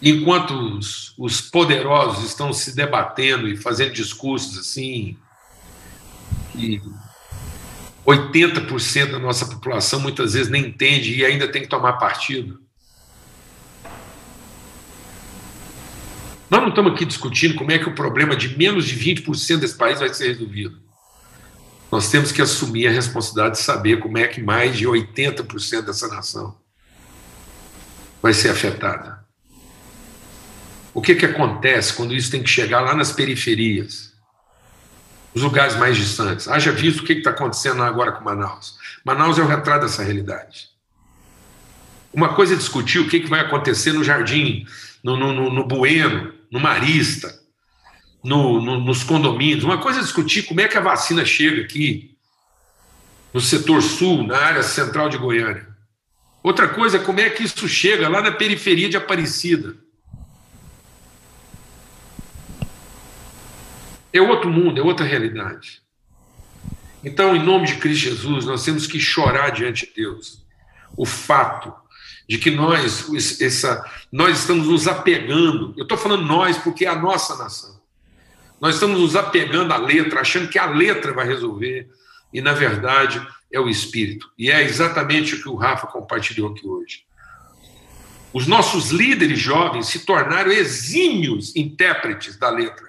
Enquanto 0.00 0.52
os, 0.54 1.12
os 1.18 1.40
poderosos 1.40 2.24
estão 2.24 2.52
se 2.52 2.72
debatendo 2.72 3.48
e 3.48 3.56
fazendo 3.56 3.92
discursos 3.92 4.58
assim, 4.58 5.18
que 6.52 6.80
80% 8.06 9.10
da 9.10 9.18
nossa 9.18 9.44
população 9.44 9.98
muitas 9.98 10.34
vezes 10.34 10.48
nem 10.48 10.66
entende 10.66 11.16
e 11.16 11.24
ainda 11.24 11.50
tem 11.50 11.62
que 11.62 11.68
tomar 11.68 11.94
partido. 11.94 12.64
Nós 16.48 16.60
não 16.60 16.68
estamos 16.68 16.92
aqui 16.92 17.04
discutindo 17.04 17.54
como 17.54 17.72
é 17.72 17.78
que 17.78 17.88
o 17.88 17.94
problema 17.94 18.36
de 18.36 18.56
menos 18.56 18.86
de 18.86 18.96
20% 18.96 19.58
desse 19.58 19.76
país 19.76 19.98
vai 19.98 20.12
ser 20.12 20.28
resolvido. 20.28 20.80
Nós 21.90 22.10
temos 22.10 22.32
que 22.32 22.42
assumir 22.42 22.86
a 22.86 22.90
responsabilidade 22.90 23.56
de 23.56 23.62
saber 23.62 23.98
como 23.98 24.18
é 24.18 24.26
que 24.26 24.42
mais 24.42 24.76
de 24.76 24.86
80% 24.86 25.82
dessa 25.82 26.08
nação 26.08 26.56
vai 28.22 28.32
ser 28.32 28.50
afetada. 28.50 29.24
O 30.92 31.02
que, 31.02 31.14
que 31.14 31.26
acontece 31.26 31.92
quando 31.92 32.14
isso 32.14 32.30
tem 32.30 32.42
que 32.42 32.48
chegar 32.48 32.80
lá 32.80 32.94
nas 32.94 33.12
periferias, 33.12 34.14
nos 35.34 35.44
lugares 35.44 35.76
mais 35.76 35.96
distantes? 35.96 36.48
Haja 36.48 36.72
visto 36.72 37.00
o 37.00 37.04
que 37.04 37.12
está 37.12 37.30
acontecendo 37.30 37.82
agora 37.82 38.12
com 38.12 38.24
Manaus. 38.24 38.78
Manaus 39.04 39.38
é 39.38 39.42
o 39.42 39.46
retrato 39.46 39.82
dessa 39.82 40.02
realidade. 40.02 40.68
Uma 42.12 42.34
coisa 42.34 42.54
é 42.54 42.56
discutir 42.56 42.98
o 42.98 43.08
que, 43.08 43.20
que 43.20 43.28
vai 43.28 43.40
acontecer 43.40 43.92
no 43.92 44.02
jardim, 44.02 44.66
no, 45.04 45.16
no, 45.16 45.52
no 45.52 45.66
Bueno, 45.66 46.32
no 46.50 46.60
Marista, 46.60 47.32
no, 48.22 48.60
no, 48.60 48.80
nos 48.80 49.04
condomínios. 49.04 49.64
Uma 49.64 49.78
coisa 49.78 50.00
é 50.00 50.02
discutir 50.02 50.42
como 50.42 50.60
é 50.60 50.68
que 50.68 50.76
a 50.76 50.80
vacina 50.80 51.24
chega 51.24 51.62
aqui, 51.62 52.16
no 53.32 53.40
setor 53.40 53.82
sul, 53.82 54.26
na 54.26 54.38
área 54.38 54.62
central 54.62 55.08
de 55.08 55.18
Goiânia. 55.18 55.68
Outra 56.42 56.68
coisa 56.68 56.96
é 56.96 57.00
como 57.00 57.20
é 57.20 57.28
que 57.28 57.42
isso 57.42 57.68
chega 57.68 58.08
lá 58.08 58.22
na 58.22 58.32
periferia 58.32 58.88
de 58.88 58.96
Aparecida. 58.96 59.76
É 64.12 64.20
outro 64.20 64.48
mundo, 64.50 64.80
é 64.80 64.82
outra 64.82 65.04
realidade. 65.04 65.82
Então, 67.04 67.36
em 67.36 67.42
nome 67.42 67.66
de 67.66 67.76
Cristo 67.76 68.04
Jesus, 68.04 68.44
nós 68.44 68.64
temos 68.64 68.86
que 68.86 68.98
chorar 68.98 69.50
diante 69.50 69.86
de 69.86 69.92
Deus. 69.94 70.44
O 70.96 71.04
fato 71.04 71.74
de 72.28 72.38
que 72.38 72.50
nós, 72.50 73.40
essa, 73.40 73.84
nós 74.10 74.40
estamos 74.40 74.66
nos 74.66 74.88
apegando, 74.88 75.72
eu 75.76 75.84
estou 75.84 75.96
falando 75.96 76.24
nós 76.24 76.58
porque 76.58 76.84
é 76.84 76.88
a 76.88 76.96
nossa 76.96 77.36
nação, 77.36 77.80
nós 78.60 78.74
estamos 78.74 78.98
nos 79.00 79.14
apegando 79.14 79.72
à 79.72 79.76
letra, 79.76 80.20
achando 80.20 80.48
que 80.48 80.58
a 80.58 80.66
letra 80.66 81.12
vai 81.12 81.26
resolver, 81.26 81.88
e 82.32 82.40
na 82.40 82.52
verdade 82.52 83.24
é 83.52 83.60
o 83.60 83.68
espírito. 83.68 84.30
E 84.36 84.50
é 84.50 84.62
exatamente 84.62 85.34
o 85.34 85.42
que 85.42 85.48
o 85.48 85.54
Rafa 85.54 85.86
compartilhou 85.86 86.50
aqui 86.50 86.66
hoje. 86.66 87.04
Os 88.32 88.46
nossos 88.46 88.90
líderes 88.90 89.38
jovens 89.38 89.86
se 89.86 90.04
tornaram 90.04 90.50
exímios 90.50 91.54
intérpretes 91.56 92.36
da 92.36 92.50
letra. 92.50 92.86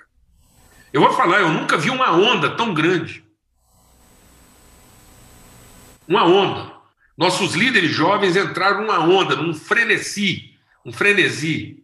Eu 0.92 1.02
vou 1.02 1.14
falar, 1.14 1.42
eu 1.42 1.50
nunca 1.50 1.78
vi 1.78 1.90
uma 1.90 2.12
onda 2.12 2.56
tão 2.56 2.74
grande. 2.74 3.24
Uma 6.08 6.26
onda. 6.26 6.77
Nossos 7.18 7.56
líderes 7.56 7.92
jovens 7.92 8.36
entraram 8.36 8.82
numa 8.82 9.00
onda, 9.00 9.36
num 9.36 9.54
frenesi, 9.54 10.54
um 10.86 10.94
frenesi 10.94 11.84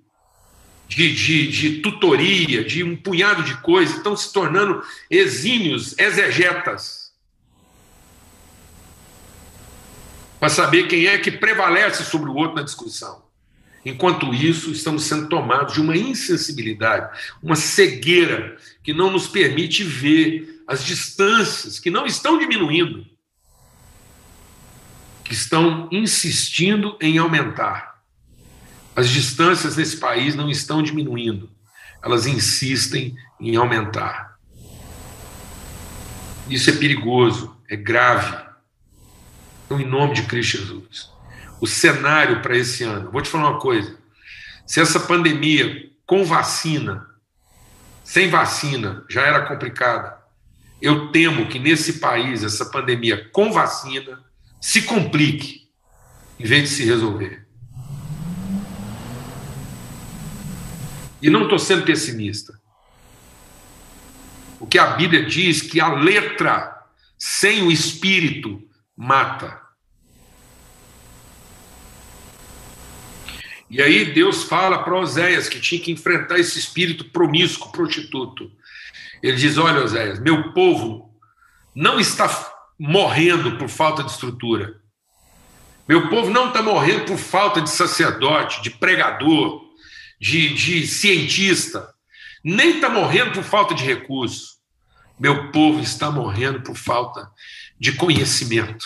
de, 0.87 1.11
de, 1.11 1.47
de 1.47 1.81
tutoria, 1.81 2.63
de 2.63 2.83
um 2.83 2.95
punhado 2.95 3.41
de 3.41 3.57
coisas, 3.57 3.97
estão 3.97 4.15
se 4.15 4.31
tornando 4.31 4.83
exímios 5.09 5.97
exegetas. 5.97 7.11
Para 10.39 10.49
saber 10.49 10.87
quem 10.87 11.07
é 11.07 11.17
que 11.17 11.31
prevalece 11.31 12.03
sobre 12.03 12.29
o 12.29 12.35
outro 12.35 12.57
na 12.57 12.61
discussão. 12.61 13.23
Enquanto 13.83 14.33
isso, 14.33 14.71
estamos 14.71 15.03
sendo 15.03 15.27
tomados 15.29 15.73
de 15.73 15.81
uma 15.81 15.97
insensibilidade, 15.97 17.19
uma 17.41 17.55
cegueira 17.55 18.55
que 18.83 18.93
não 18.93 19.09
nos 19.09 19.27
permite 19.27 19.83
ver 19.83 20.61
as 20.67 20.85
distâncias 20.85 21.79
que 21.79 21.89
não 21.89 22.05
estão 22.05 22.37
diminuindo 22.37 23.12
que 25.33 25.39
estão 25.39 25.89
insistindo 25.91 26.95
em 27.01 27.17
aumentar. 27.17 28.03
As 28.95 29.09
distâncias 29.09 29.75
nesse 29.75 29.97
país 29.97 30.35
não 30.35 30.47
estão 30.47 30.83
diminuindo, 30.83 31.49
elas 32.03 32.27
insistem 32.27 33.15
em 33.39 33.55
aumentar. 33.55 34.37
Isso 36.47 36.69
é 36.69 36.73
perigoso, 36.73 37.57
é 37.67 37.75
grave. 37.75 38.37
Então, 39.65 39.79
em 39.79 39.87
nome 39.87 40.13
de 40.13 40.21
Cristo 40.21 40.59
Jesus, 40.59 41.09
o 41.59 41.65
cenário 41.65 42.43
para 42.43 42.55
esse 42.55 42.83
ano, 42.83 43.09
vou 43.09 43.21
te 43.21 43.29
falar 43.29 43.49
uma 43.49 43.59
coisa: 43.59 43.97
se 44.67 44.79
essa 44.79 44.99
pandemia 44.99 45.89
com 46.05 46.23
vacina, 46.23 47.07
sem 48.03 48.29
vacina, 48.29 49.03
já 49.09 49.23
era 49.23 49.47
complicada, 49.47 50.15
eu 50.79 51.11
temo 51.11 51.47
que 51.47 51.57
nesse 51.57 51.93
país, 51.93 52.43
essa 52.43 52.67
pandemia 52.67 53.27
com 53.31 53.51
vacina, 53.51 54.23
se 54.63 54.83
complique 54.83 55.69
em 56.39 56.45
vez 56.45 56.69
de 56.69 56.69
se 56.69 56.85
resolver. 56.85 57.45
E 61.21 61.29
não 61.29 61.43
estou 61.43 61.59
sendo 61.59 61.83
pessimista. 61.83 62.57
Porque 64.57 64.79
a 64.79 64.91
Bíblia 64.91 65.25
diz 65.25 65.61
que 65.61 65.81
a 65.81 65.89
letra 65.89 66.81
sem 67.17 67.61
o 67.63 67.69
espírito 67.69 68.65
mata. 68.95 69.61
E 73.69 73.81
aí 73.81 74.13
Deus 74.13 74.45
fala 74.45 74.81
para 74.81 74.97
Oséias 74.97 75.49
que 75.49 75.59
tinha 75.59 75.81
que 75.81 75.91
enfrentar 75.91 76.39
esse 76.39 76.57
espírito 76.57 77.09
promíscuo, 77.09 77.69
prostituto. 77.69 78.49
Ele 79.21 79.35
diz: 79.35 79.57
Olha, 79.57 79.83
Oséias, 79.83 80.19
meu 80.21 80.53
povo 80.53 81.13
não 81.75 81.99
está 81.99 82.52
morrendo 82.79 83.57
por 83.57 83.69
falta 83.69 84.03
de 84.03 84.11
estrutura. 84.11 84.81
Meu 85.87 86.09
povo 86.09 86.29
não 86.29 86.47
está 86.47 86.61
morrendo 86.61 87.05
por 87.05 87.17
falta 87.17 87.61
de 87.61 87.69
sacerdote, 87.69 88.61
de 88.61 88.69
pregador, 88.69 89.61
de, 90.19 90.53
de 90.53 90.87
cientista, 90.87 91.93
nem 92.43 92.75
está 92.75 92.89
morrendo 92.89 93.33
por 93.33 93.43
falta 93.43 93.73
de 93.73 93.83
recurso. 93.83 94.53
Meu 95.19 95.51
povo 95.51 95.79
está 95.79 96.09
morrendo 96.09 96.61
por 96.61 96.75
falta 96.75 97.31
de 97.79 97.93
conhecimento. 97.93 98.85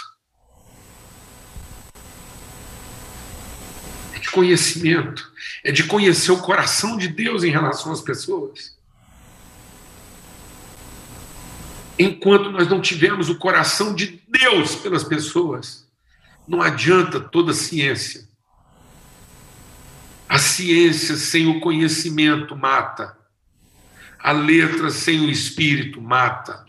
É 4.13 4.19
de 4.19 4.29
conhecimento, 4.29 5.31
é 5.63 5.71
de 5.71 5.83
conhecer 5.83 6.31
o 6.31 6.41
coração 6.41 6.97
de 6.97 7.07
Deus 7.07 7.43
em 7.43 7.51
relação 7.51 7.91
às 7.91 8.01
pessoas. 8.01 8.76
Enquanto 11.97 12.51
nós 12.51 12.67
não 12.67 12.81
tivermos 12.81 13.29
o 13.29 13.37
coração 13.37 13.93
de 13.93 14.21
Deus 14.27 14.75
pelas 14.75 15.03
pessoas, 15.03 15.87
não 16.47 16.61
adianta 16.61 17.19
toda 17.19 17.53
ciência. 17.53 18.27
A 20.29 20.37
ciência 20.37 21.15
sem 21.15 21.47
o 21.47 21.59
conhecimento 21.59 22.55
mata. 22.55 23.17
A 24.19 24.31
letra 24.31 24.89
sem 24.89 25.21
o 25.21 25.29
espírito 25.29 26.01
mata. 26.01 26.65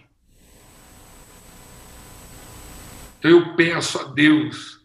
Então 3.19 3.31
eu 3.31 3.55
peço 3.57 3.99
a 3.99 4.05
Deus, 4.05 4.78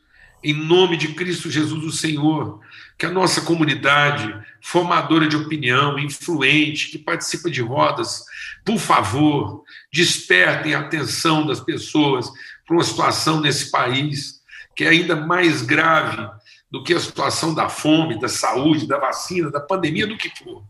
em 0.44 0.54
nome 0.54 0.98
de 0.98 1.10
Cristo 1.10 1.50
Jesus, 1.50 1.84
o 1.84 1.92
Senhor, 1.92 2.60
que 2.98 3.06
a 3.06 3.12
nossa 3.12 3.42
comunidade, 3.42 4.36
formadora 4.62 5.28
de 5.28 5.36
opinião, 5.36 5.98
influente, 5.98 6.90
que 6.90 6.98
participa 6.98 7.50
de 7.50 7.62
rodas, 7.62 8.24
por 8.66 8.78
favor, 8.78 9.64
despertem 9.92 10.76
a 10.76 10.82
atenção 10.82 11.46
das 11.46 11.60
pessoas 11.60 12.30
para 12.66 12.76
uma 12.76 12.84
situação 12.84 13.40
nesse 13.40 13.72
país 13.72 14.42
que 14.76 14.84
é 14.84 14.90
ainda 14.90 15.16
mais 15.16 15.62
grave 15.62 16.28
do 16.70 16.84
que 16.84 16.94
a 16.94 17.00
situação 17.00 17.54
da 17.54 17.70
fome, 17.70 18.20
da 18.20 18.28
saúde, 18.28 18.88
da 18.88 18.98
vacina, 18.98 19.52
da 19.52 19.60
pandemia, 19.60 20.08
do 20.08 20.18
que 20.18 20.30
for. 20.44 20.64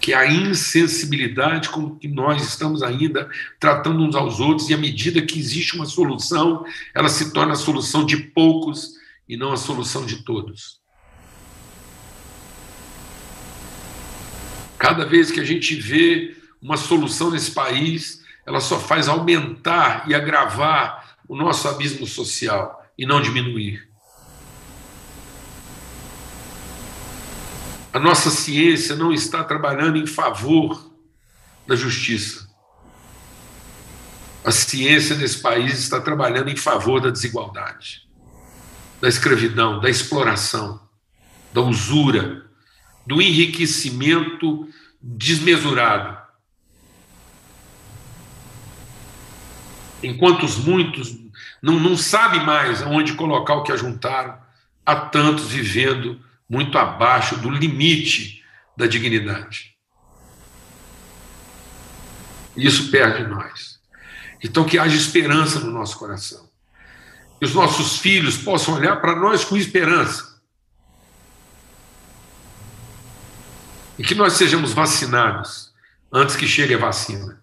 Que 0.00 0.14
a 0.14 0.26
insensibilidade 0.26 1.68
com 1.68 1.94
que 1.96 2.08
nós 2.08 2.42
estamos 2.42 2.82
ainda 2.82 3.28
tratando 3.58 4.02
uns 4.02 4.14
aos 4.14 4.40
outros, 4.40 4.70
e 4.70 4.74
à 4.74 4.78
medida 4.78 5.20
que 5.20 5.38
existe 5.38 5.76
uma 5.76 5.84
solução, 5.84 6.64
ela 6.94 7.08
se 7.08 7.32
torna 7.32 7.52
a 7.52 7.56
solução 7.56 8.06
de 8.06 8.16
poucos 8.16 8.94
e 9.28 9.36
não 9.36 9.52
a 9.52 9.56
solução 9.56 10.06
de 10.06 10.24
todos. 10.24 10.80
Cada 14.78 15.04
vez 15.04 15.30
que 15.30 15.38
a 15.38 15.44
gente 15.44 15.74
vê 15.74 16.34
uma 16.62 16.78
solução 16.78 17.30
nesse 17.30 17.50
país, 17.50 18.24
ela 18.46 18.60
só 18.60 18.80
faz 18.80 19.08
aumentar 19.08 20.08
e 20.08 20.14
agravar 20.14 21.16
o 21.28 21.36
nosso 21.36 21.68
abismo 21.68 22.06
social 22.06 22.90
e 22.96 23.04
não 23.04 23.20
diminuir. 23.20 23.89
A 27.92 27.98
nossa 27.98 28.30
ciência 28.30 28.94
não 28.94 29.12
está 29.12 29.42
trabalhando 29.42 29.96
em 29.96 30.06
favor 30.06 30.92
da 31.66 31.74
justiça. 31.74 32.48
A 34.44 34.52
ciência 34.52 35.16
nesse 35.16 35.38
país 35.38 35.78
está 35.78 36.00
trabalhando 36.00 36.50
em 36.50 36.56
favor 36.56 37.00
da 37.00 37.10
desigualdade, 37.10 38.08
da 39.00 39.08
escravidão, 39.08 39.80
da 39.80 39.90
exploração, 39.90 40.80
da 41.52 41.60
usura, 41.60 42.46
do 43.04 43.20
enriquecimento 43.20 44.68
desmesurado. 45.02 46.16
Enquanto 50.02 50.44
os 50.44 50.56
muitos 50.56 51.18
não, 51.60 51.78
não 51.78 51.96
sabem 51.96 52.44
mais 52.44 52.82
onde 52.82 53.14
colocar 53.14 53.54
o 53.54 53.62
que 53.64 53.72
ajuntaram, 53.72 54.38
há 54.86 54.96
tantos 54.96 55.48
vivendo 55.48 56.20
muito 56.50 56.76
abaixo 56.76 57.36
do 57.36 57.48
limite 57.48 58.44
da 58.76 58.88
dignidade. 58.88 59.76
Isso 62.56 62.90
perde 62.90 63.24
nós. 63.28 63.78
Então, 64.42 64.64
que 64.64 64.76
haja 64.76 64.96
esperança 64.96 65.60
no 65.60 65.70
nosso 65.70 65.96
coração. 65.96 66.50
Que 67.38 67.44
os 67.44 67.54
nossos 67.54 67.98
filhos 67.98 68.36
possam 68.36 68.74
olhar 68.74 68.96
para 68.96 69.14
nós 69.14 69.44
com 69.44 69.56
esperança. 69.56 70.40
E 73.96 74.02
que 74.02 74.14
nós 74.14 74.32
sejamos 74.32 74.72
vacinados 74.72 75.72
antes 76.12 76.34
que 76.34 76.48
chegue 76.48 76.74
a 76.74 76.78
vacina. 76.78 77.40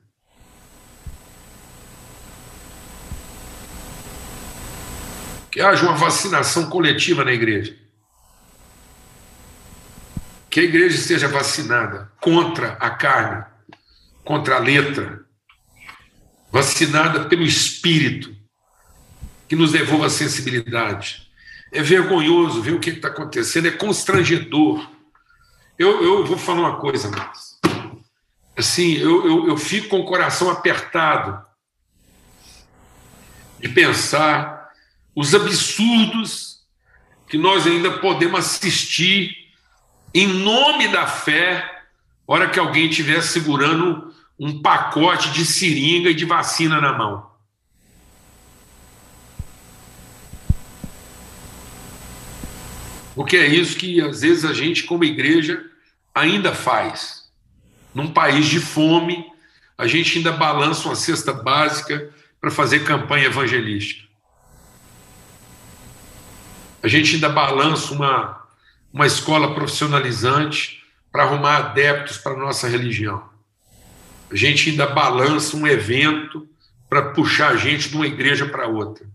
Que 5.49 5.61
haja 5.61 5.83
uma 5.83 5.95
vacinação 5.95 6.69
coletiva 6.69 7.23
na 7.23 7.31
igreja. 7.31 7.87
Que 10.49 10.62
a 10.62 10.63
igreja 10.63 10.95
esteja 10.95 11.27
vacinada 11.27 12.12
contra 12.21 12.73
a 12.73 12.89
carne, 12.89 13.45
contra 14.23 14.55
a 14.55 14.60
letra, 14.60 15.25
vacinada 16.51 17.25
pelo 17.25 17.43
Espírito, 17.43 18.36
que 19.47 19.55
nos 19.55 19.71
devolva 19.71 20.07
a 20.07 20.10
sensibilidade. 20.10 21.29
É 21.71 21.81
vergonhoso 21.81 22.62
ver 22.62 22.73
o 22.73 22.79
que 22.79 22.91
está 22.91 23.10
acontecendo, 23.10 23.67
é 23.67 23.71
constrangedor. 23.71 24.89
Eu, 25.77 26.03
eu 26.03 26.25
vou 26.25 26.38
falar 26.38 26.62
uma 26.62 26.79
coisa, 26.79 27.10
mas 27.10 27.60
assim, 28.55 28.93
eu, 28.93 29.25
eu, 29.27 29.47
eu 29.49 29.57
fico 29.57 29.89
com 29.89 29.99
o 29.99 30.05
coração 30.05 30.49
apertado 30.49 31.45
de 33.60 33.69
pensar 33.69 34.71
os 35.15 35.33
absurdos 35.33 36.62
que 37.27 37.38
nós 37.38 37.67
ainda 37.67 37.99
podemos 37.99 38.39
assistir 38.39 39.36
em 40.19 40.25
nome 40.25 40.88
da 40.88 41.06
fé, 41.06 41.84
hora 42.25 42.49
que 42.49 42.58
alguém 42.58 42.89
estiver 42.89 43.21
segurando 43.21 44.12
um 44.39 44.63
pacote 44.63 45.32
de 45.32 45.45
seringa 45.45 46.10
e 46.10 46.15
de 46.15 46.25
vacina 46.25 46.82
na 46.82 46.91
mão. 46.93 47.30
Porque 53.13 53.38
é 53.38 53.45
isso 53.45 53.77
que 53.77 54.01
às 54.01 54.21
vezes 54.21 54.43
a 54.43 54.53
gente, 54.53 54.86
como 54.86 55.03
igreja, 55.03 55.63
ainda 56.15 56.51
faz. 56.51 57.30
Num 57.93 58.12
país 58.12 58.47
de 58.47 58.60
fome, 58.60 59.23
a 59.77 59.86
gente 59.86 60.17
ainda 60.17 60.32
balança 60.32 60.88
uma 60.88 60.95
cesta 60.95 61.32
básica 61.32 62.12
para 62.41 62.49
fazer 62.49 62.84
campanha 62.84 63.25
evangelística. 63.25 64.08
A 66.82 66.88
gente 66.88 67.15
ainda 67.15 67.30
balança 67.30 67.93
uma, 67.93 68.46
uma 68.97 69.05
escola 69.05 69.53
profissionalizante 69.53 70.81
para 71.12 71.21
arrumar 71.21 71.57
adeptos 71.57 72.17
para 72.17 72.31
a 72.33 72.38
nossa 72.38 72.67
religião. 72.67 73.29
A 74.31 74.36
gente 74.36 74.71
ainda 74.71 74.88
balança 74.88 75.55
um 75.55 75.67
evento 75.67 76.47
para 76.89 77.12
puxar 77.12 77.49
a 77.49 77.55
gente 77.55 77.89
de 77.89 77.95
uma 77.95 78.07
igreja 78.07 78.47
para 78.47 78.65
outra. 78.65 79.07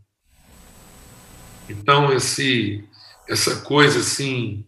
Então, 1.69 2.13
esse, 2.13 2.85
essa 3.29 3.63
coisa 3.63 3.99
assim, 3.99 4.65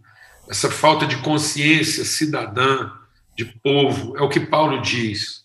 essa 0.51 0.69
falta 0.69 1.07
de 1.07 1.19
consciência 1.19 2.05
cidadã, 2.05 2.91
de 3.37 3.45
povo, 3.45 4.17
é 4.17 4.21
o 4.21 4.29
que 4.29 4.41
Paulo 4.41 4.83
diz. 4.83 5.45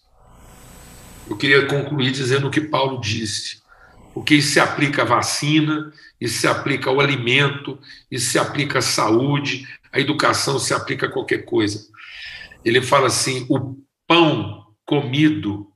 Eu 1.29 1.37
queria 1.37 1.67
concluir 1.67 2.09
dizendo 2.09 2.47
o 2.47 2.51
que 2.51 2.61
Paulo 2.61 2.99
disse, 2.99 3.61
porque 4.15 4.33
isso 4.33 4.53
se 4.53 4.59
aplica 4.59 5.03
à 5.03 5.05
vacina, 5.05 5.93
isso 6.19 6.41
se 6.41 6.47
aplica 6.47 6.89
ao 6.89 6.99
alimento, 6.99 7.79
isso 8.11 8.31
se 8.31 8.39
aplica 8.39 8.79
à 8.79 8.81
saúde, 8.81 9.67
à 9.91 9.99
educação, 9.99 10.59
se 10.59 10.73
aplica 10.73 11.05
a 11.05 11.11
qualquer 11.11 11.45
coisa. 11.45 11.79
Ele 12.63 12.81
fala 12.81 13.07
assim: 13.07 13.45
o 13.49 13.77
pão 14.05 14.65
comido 14.85 15.71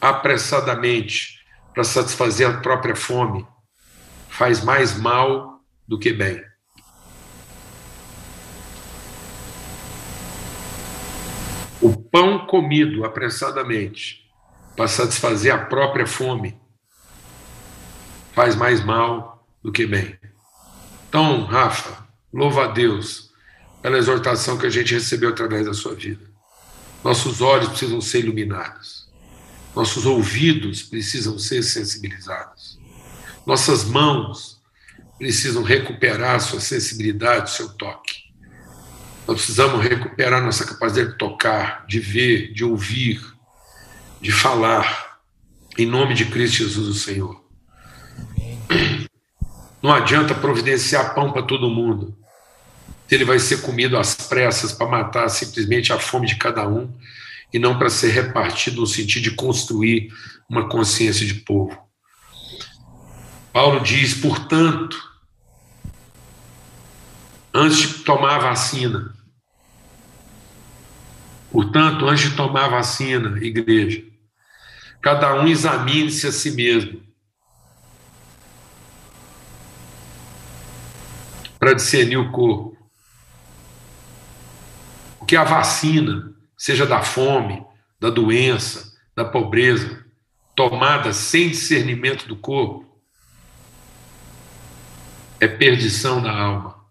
apressadamente 0.00 1.38
para 1.72 1.84
satisfazer 1.84 2.48
a 2.48 2.60
própria 2.60 2.96
fome 2.96 3.46
faz 4.28 4.64
mais 4.64 4.98
mal 4.98 5.60
do 5.86 5.98
que 5.98 6.12
bem. 6.12 6.42
O 11.80 11.96
pão 11.96 12.46
comido 12.46 13.04
apressadamente 13.04 14.28
para 14.76 14.88
satisfazer 14.88 15.54
a 15.54 15.58
própria 15.58 16.06
fome 16.06 16.59
faz 18.40 18.56
mais 18.56 18.82
mal 18.82 19.46
do 19.62 19.70
que 19.70 19.86
bem. 19.86 20.18
Então, 21.10 21.44
Rafa, 21.44 22.06
louva 22.32 22.64
a 22.64 22.68
Deus 22.68 23.34
pela 23.82 23.98
exortação 23.98 24.56
que 24.56 24.64
a 24.64 24.70
gente 24.70 24.94
recebeu 24.94 25.28
através 25.28 25.66
da 25.66 25.74
sua 25.74 25.94
vida. 25.94 26.24
Nossos 27.04 27.42
olhos 27.42 27.68
precisam 27.68 28.00
ser 28.00 28.20
iluminados. 28.20 29.06
Nossos 29.76 30.06
ouvidos 30.06 30.82
precisam 30.82 31.38
ser 31.38 31.62
sensibilizados. 31.62 32.80
Nossas 33.44 33.84
mãos 33.84 34.58
precisam 35.18 35.62
recuperar 35.62 36.40
sua 36.40 36.60
sensibilidade, 36.60 37.50
seu 37.50 37.68
toque. 37.68 38.22
Nós 39.28 39.36
precisamos 39.36 39.84
recuperar 39.84 40.42
nossa 40.42 40.64
capacidade 40.64 41.12
de 41.12 41.18
tocar, 41.18 41.84
de 41.86 42.00
ver, 42.00 42.54
de 42.54 42.64
ouvir, 42.64 43.20
de 44.18 44.32
falar, 44.32 45.20
em 45.76 45.84
nome 45.84 46.14
de 46.14 46.24
Cristo 46.24 46.56
Jesus, 46.56 46.88
o 46.88 46.94
Senhor. 46.94 47.49
Não 49.82 49.92
adianta 49.92 50.34
providenciar 50.34 51.14
pão 51.14 51.32
para 51.32 51.42
todo 51.42 51.70
mundo 51.70 52.16
ele 53.14 53.24
vai 53.24 53.38
ser 53.38 53.62
comido 53.62 53.98
às 53.98 54.14
pressas 54.14 54.72
para 54.72 54.86
matar 54.86 55.28
simplesmente 55.28 55.92
a 55.92 55.98
fome 55.98 56.26
de 56.26 56.36
cada 56.36 56.66
um 56.68 56.92
e 57.52 57.58
não 57.58 57.76
para 57.76 57.90
ser 57.90 58.10
repartido 58.10 58.80
no 58.80 58.86
sentido 58.86 59.24
de 59.24 59.30
construir 59.32 60.12
uma 60.48 60.68
consciência 60.68 61.26
de 61.26 61.34
povo. 61.34 61.76
Paulo 63.52 63.80
diz, 63.80 64.14
portanto, 64.14 64.96
antes 67.52 67.78
de 67.78 67.94
tomar 68.04 68.36
a 68.36 68.50
vacina, 68.50 69.12
portanto, 71.50 72.06
antes 72.06 72.30
de 72.30 72.36
tomar 72.36 72.66
a 72.66 72.68
vacina, 72.68 73.44
igreja, 73.44 74.04
cada 75.02 75.34
um 75.34 75.48
examine-se 75.48 76.28
a 76.28 76.32
si 76.32 76.52
mesmo. 76.52 77.02
Para 81.60 81.74
discernir 81.74 82.16
o 82.16 82.32
corpo 82.32 82.80
que 85.30 85.36
a 85.36 85.44
vacina, 85.44 86.34
seja 86.56 86.84
da 86.84 87.02
fome, 87.02 87.64
da 88.00 88.10
doença, 88.10 88.92
da 89.14 89.24
pobreza, 89.24 90.04
tomada 90.56 91.12
sem 91.12 91.50
discernimento 91.50 92.26
do 92.26 92.34
corpo, 92.34 92.84
é 95.38 95.46
perdição 95.46 96.20
da 96.20 96.36
alma. 96.36 96.84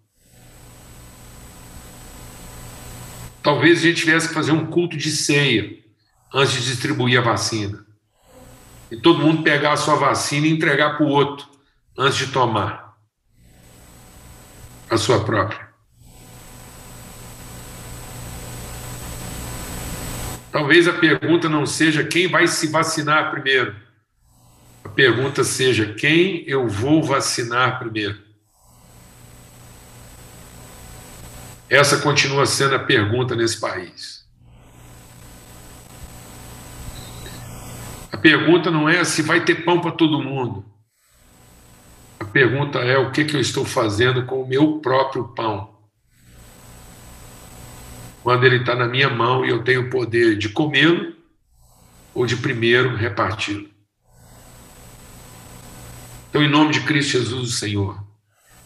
Talvez 3.44 3.80
a 3.80 3.82
gente 3.82 3.98
tivesse 3.98 4.30
que 4.30 4.34
fazer 4.34 4.54
um 4.54 4.68
culto 4.68 4.96
de 4.96 5.12
ceia 5.12 5.78
antes 6.34 6.54
de 6.54 6.64
distribuir 6.64 7.20
a 7.20 7.22
vacina. 7.22 7.86
E 8.90 8.96
todo 8.96 9.20
mundo 9.20 9.44
pegar 9.44 9.74
a 9.74 9.78
sua 9.78 9.96
vacina 9.96 10.48
e 10.48 10.52
entregar 10.52 10.96
para 10.96 11.06
o 11.06 11.10
outro 11.10 11.46
antes 11.98 12.18
de 12.20 12.28
tomar 12.28 12.89
a 14.90 14.98
sua 14.98 15.24
própria. 15.24 15.70
Talvez 20.52 20.88
a 20.88 20.94
pergunta 20.94 21.48
não 21.48 21.66
seja 21.66 22.04
quem 22.04 22.28
vai 22.28 22.48
se 22.48 22.68
vacinar 22.68 23.32
primeiro. 23.32 23.76
A 24.84 24.90
pergunta 24.90 25.44
seja 25.44 25.94
quem 25.94 26.44
eu 26.48 26.68
vou 26.68 27.04
vacinar 27.04 27.80
primeiro. 27.80 28.20
Essa 31.70 32.00
continua 32.00 32.48
sendo 32.48 32.76
a 32.76 32.80
pergunta 32.80 33.36
nesse 33.36 33.60
país. 33.60 34.28
A 38.12 38.18
pergunta 38.18 38.72
não 38.72 38.90
é 38.90 39.04
se 39.04 39.22
vai 39.22 39.46
ter 39.46 39.64
pão 39.64 39.80
para 39.80 39.92
todo 39.92 40.22
mundo. 40.22 40.66
Pergunta 42.32 42.80
é 42.80 42.98
o 42.98 43.12
que, 43.12 43.26
que 43.26 43.36
eu 43.36 43.42
estou 43.42 43.66
fazendo 43.66 44.26
com 44.26 44.42
o 44.42 44.48
meu 44.48 44.80
próprio 44.80 45.30
pão. 45.30 45.78
Quando 48.22 48.46
ele 48.46 48.58
está 48.58 48.76
na 48.76 48.88
minha 48.88 49.10
mão 49.10 49.44
e 49.44 49.50
eu 49.50 49.64
tenho 49.64 49.88
o 49.88 49.90
poder 49.90 50.38
de 50.38 50.50
comê-lo 50.50 51.16
ou 52.14 52.26
de 52.26 52.36
primeiro 52.36 52.96
reparti-lo. 52.96 53.68
Então, 56.30 56.44
em 56.44 56.50
nome 56.50 56.72
de 56.72 56.82
Cristo 56.82 57.14
Jesus, 57.14 57.50
o 57.50 57.58
Senhor, 57.58 58.04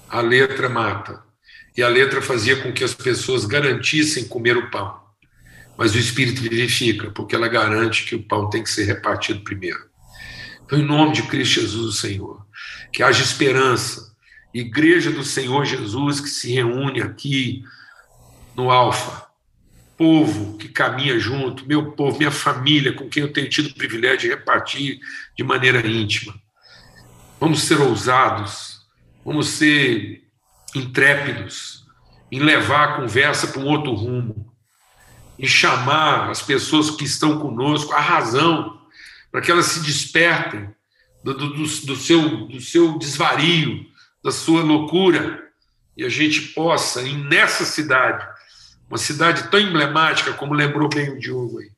a 0.09 0.19
letra 0.19 0.67
mata. 0.67 1.23
E 1.75 1.81
a 1.81 1.87
letra 1.87 2.21
fazia 2.21 2.61
com 2.61 2.71
que 2.71 2.83
as 2.83 2.93
pessoas 2.93 3.45
garantissem 3.45 4.27
comer 4.27 4.57
o 4.57 4.69
pão. 4.69 5.01
Mas 5.77 5.95
o 5.95 5.97
Espírito 5.97 6.41
vivifica, 6.41 7.09
porque 7.11 7.35
ela 7.35 7.47
garante 7.47 8.05
que 8.05 8.15
o 8.15 8.21
pão 8.21 8.49
tem 8.49 8.61
que 8.61 8.69
ser 8.69 8.83
repartido 8.83 9.43
primeiro. 9.43 9.79
Então, 10.65 10.77
em 10.77 10.85
nome 10.85 11.13
de 11.13 11.23
Cristo 11.23 11.61
Jesus, 11.61 11.95
o 11.95 11.99
Senhor, 11.99 12.45
que 12.91 13.03
haja 13.03 13.23
esperança. 13.23 14.13
Igreja 14.53 15.11
do 15.11 15.23
Senhor 15.23 15.65
Jesus 15.65 16.19
que 16.19 16.29
se 16.29 16.53
reúne 16.53 17.01
aqui 17.01 17.63
no 18.55 18.69
Alfa, 18.69 19.27
povo 19.97 20.57
que 20.57 20.67
caminha 20.67 21.19
junto, 21.19 21.67
meu 21.67 21.91
povo, 21.93 22.17
minha 22.17 22.31
família, 22.31 22.93
com 22.93 23.09
quem 23.09 23.23
eu 23.23 23.33
tenho 23.33 23.49
tido 23.49 23.67
o 23.69 23.75
privilégio 23.75 24.19
de 24.19 24.29
repartir 24.29 24.99
de 25.35 25.43
maneira 25.43 25.85
íntima. 25.85 26.35
Vamos 27.39 27.63
ser 27.63 27.79
ousados, 27.81 28.85
vamos 29.25 29.47
ser 29.49 30.23
intrépidos 30.75 31.83
em 32.31 32.39
levar 32.39 32.83
a 32.83 32.95
conversa 32.97 33.47
para 33.47 33.61
um 33.61 33.67
outro 33.67 33.93
rumo, 33.93 34.53
em 35.37 35.45
chamar 35.45 36.29
as 36.29 36.41
pessoas 36.41 36.91
que 36.91 37.03
estão 37.03 37.39
conosco 37.39 37.93
à 37.93 37.99
razão, 37.99 38.81
para 39.31 39.41
que 39.41 39.51
elas 39.51 39.65
se 39.65 39.81
despertem 39.81 40.69
do, 41.23 41.33
do, 41.33 41.49
do, 41.55 41.95
seu, 41.95 42.47
do 42.47 42.59
seu 42.59 42.97
desvario, 42.97 43.85
da 44.23 44.31
sua 44.31 44.61
loucura, 44.61 45.41
e 45.95 46.03
a 46.03 46.09
gente 46.09 46.41
possa, 46.49 47.01
e 47.01 47.15
nessa 47.15 47.63
cidade, 47.63 48.27
uma 48.89 48.97
cidade 48.97 49.49
tão 49.49 49.59
emblemática, 49.59 50.33
como 50.33 50.53
lembrou 50.53 50.89
bem 50.89 51.09
o 51.09 51.19
Diogo 51.19 51.59
aí, 51.59 51.71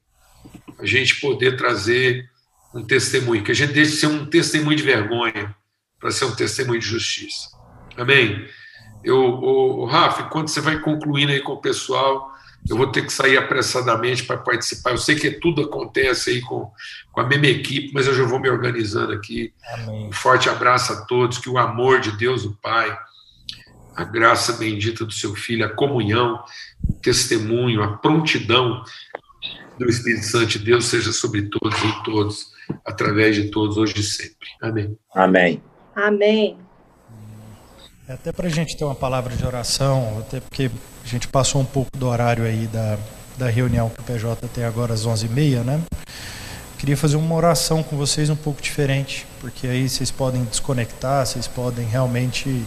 a 0.79 0.85
gente 0.85 1.19
poder 1.19 1.57
trazer 1.57 2.29
um 2.73 2.83
testemunho, 2.83 3.43
que 3.43 3.51
a 3.51 3.55
gente 3.55 3.73
deixe 3.73 3.91
de 3.91 3.97
ser 3.97 4.07
um 4.07 4.25
testemunho 4.25 4.75
de 4.75 4.83
vergonha 4.83 5.55
para 5.99 6.11
ser 6.11 6.25
um 6.25 6.35
testemunho 6.35 6.79
de 6.79 6.85
justiça. 6.85 7.49
Amém? 7.97 8.47
Eu, 9.03 9.17
o, 9.17 9.81
o 9.81 9.85
Rafa, 9.85 10.23
enquanto 10.23 10.49
você 10.49 10.59
vai 10.59 10.79
concluindo 10.79 11.31
aí 11.31 11.41
com 11.41 11.53
o 11.53 11.61
pessoal, 11.61 12.34
eu 12.67 12.75
vou 12.75 12.87
ter 12.87 13.05
que 13.05 13.13
sair 13.13 13.37
apressadamente 13.37 14.23
para 14.23 14.37
participar. 14.37 14.91
Eu 14.91 14.97
sei 14.97 15.15
que 15.15 15.31
tudo 15.31 15.61
acontece 15.61 16.31
aí 16.31 16.41
com, 16.41 16.71
com 17.11 17.21
a 17.21 17.27
mesma 17.27 17.47
equipe, 17.47 17.91
mas 17.93 18.07
eu 18.07 18.15
já 18.15 18.23
vou 18.23 18.39
me 18.39 18.49
organizando 18.49 19.13
aqui. 19.13 19.53
Amém. 19.73 20.07
Um 20.07 20.11
forte 20.11 20.49
abraço 20.49 20.93
a 20.93 21.05
todos, 21.05 21.37
que 21.37 21.49
o 21.49 21.57
amor 21.57 21.99
de 21.99 22.11
Deus, 22.17 22.43
o 22.43 22.55
Pai, 22.61 22.97
a 23.95 24.03
graça 24.03 24.53
bendita 24.53 25.05
do 25.05 25.13
seu 25.13 25.35
Filho, 25.35 25.65
a 25.65 25.69
comunhão, 25.69 26.43
o 26.87 26.93
testemunho, 26.93 27.83
a 27.83 27.97
prontidão 27.97 28.83
do 29.77 29.87
Espírito 29.87 30.25
Santo 30.25 30.47
de 30.47 30.59
Deus 30.59 30.85
seja 30.85 31.11
sobre 31.13 31.43
todos 31.43 31.77
e 31.79 32.03
todos, 32.03 32.47
através 32.83 33.35
de 33.35 33.51
todos, 33.51 33.77
hoje 33.77 33.99
e 33.99 34.03
sempre. 34.03 34.47
Amém. 34.61 34.97
Amém. 35.13 35.63
Amém. 35.95 36.64
É 38.07 38.13
até 38.13 38.31
para 38.31 38.45
a 38.45 38.51
gente 38.51 38.77
ter 38.77 38.83
uma 38.83 38.93
palavra 38.93 39.35
de 39.35 39.43
oração, 39.43 40.19
até 40.19 40.39
porque 40.39 40.69
a 41.03 41.07
gente 41.07 41.27
passou 41.27 41.59
um 41.59 41.65
pouco 41.65 41.89
do 41.97 42.05
horário 42.05 42.43
aí 42.43 42.67
da, 42.67 42.99
da 43.35 43.49
reunião 43.49 43.89
que 43.89 43.99
o 43.99 44.03
PJ 44.03 44.47
tem 44.49 44.63
agora 44.63 44.93
às 44.93 45.07
11h30, 45.07 45.63
né? 45.63 45.81
Queria 46.77 46.95
fazer 46.95 47.15
uma 47.15 47.33
oração 47.33 47.81
com 47.81 47.97
vocês 47.97 48.29
um 48.29 48.35
pouco 48.35 48.61
diferente, 48.61 49.25
porque 49.41 49.65
aí 49.65 49.89
vocês 49.89 50.11
podem 50.11 50.43
desconectar, 50.43 51.25
vocês 51.25 51.47
podem 51.47 51.87
realmente 51.87 52.63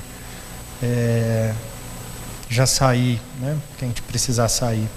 é, 0.82 1.54
já 2.50 2.66
sair, 2.66 3.20
né? 3.38 3.56
Que 3.78 3.84
a 3.84 3.88
gente 3.88 4.02
precisar 4.02 4.48
sair. 4.48 4.88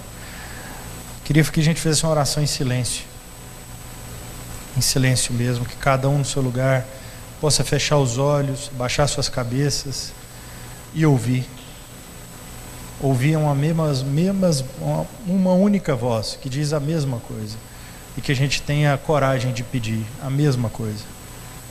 Queria 1.24 1.44
que 1.44 1.60
a 1.60 1.64
gente 1.64 1.80
fizesse 1.80 2.02
uma 2.02 2.10
oração 2.10 2.42
em 2.42 2.48
silêncio. 2.48 3.04
Em 4.76 4.80
silêncio 4.80 5.32
mesmo, 5.32 5.64
que 5.64 5.76
cada 5.76 6.08
um 6.08 6.18
no 6.18 6.24
seu 6.24 6.42
lugar 6.42 6.84
possa 7.40 7.62
fechar 7.62 7.98
os 7.98 8.18
olhos, 8.18 8.72
baixar 8.76 9.06
suas 9.06 9.28
cabeças 9.28 10.12
e 10.94 11.04
ouvir. 11.06 11.44
Ouvir 13.00 13.36
uma, 13.36 13.54
mesmas, 13.54 14.02
mesmas, 14.02 14.64
uma 15.26 15.52
única 15.52 15.94
voz 15.94 16.38
que 16.40 16.48
diz 16.48 16.72
a 16.72 16.80
mesma 16.80 17.18
coisa. 17.18 17.56
E 18.16 18.20
que 18.20 18.30
a 18.30 18.36
gente 18.36 18.62
tenha 18.62 18.94
a 18.94 18.98
coragem 18.98 19.52
de 19.52 19.64
pedir 19.64 20.04
a 20.22 20.30
mesma 20.30 20.68
coisa. 20.68 21.04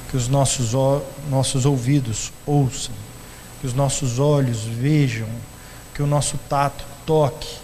Que 0.09 0.17
os 0.17 0.27
nossos, 0.27 0.73
nossos 1.29 1.65
ouvidos 1.65 2.33
ouçam, 2.45 2.93
que 3.61 3.67
os 3.67 3.73
nossos 3.73 4.19
olhos 4.19 4.63
vejam, 4.63 5.27
que 5.93 6.01
o 6.01 6.07
nosso 6.07 6.37
tato 6.49 6.83
toque 7.05 7.55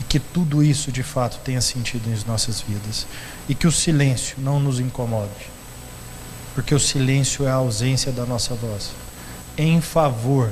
e 0.00 0.04
que 0.04 0.18
tudo 0.18 0.62
isso 0.62 0.92
de 0.92 1.02
fato 1.02 1.38
tenha 1.44 1.60
sentido 1.60 2.10
em 2.10 2.28
nossas 2.28 2.60
vidas 2.60 3.06
e 3.48 3.54
que 3.54 3.66
o 3.66 3.72
silêncio 3.72 4.36
não 4.38 4.58
nos 4.58 4.80
incomode, 4.80 5.50
porque 6.54 6.74
o 6.74 6.80
silêncio 6.80 7.46
é 7.46 7.50
a 7.50 7.54
ausência 7.54 8.12
da 8.12 8.26
nossa 8.26 8.54
voz 8.54 8.90
em 9.56 9.80
favor 9.80 10.50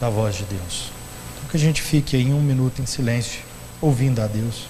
da 0.00 0.08
voz 0.08 0.34
de 0.34 0.44
Deus. 0.44 0.90
Então 1.36 1.50
que 1.50 1.56
a 1.56 1.60
gente 1.60 1.82
fique 1.82 2.16
aí 2.16 2.32
um 2.32 2.40
minuto 2.40 2.80
em 2.80 2.86
silêncio, 2.86 3.40
ouvindo 3.80 4.20
a 4.20 4.26
Deus. 4.26 4.66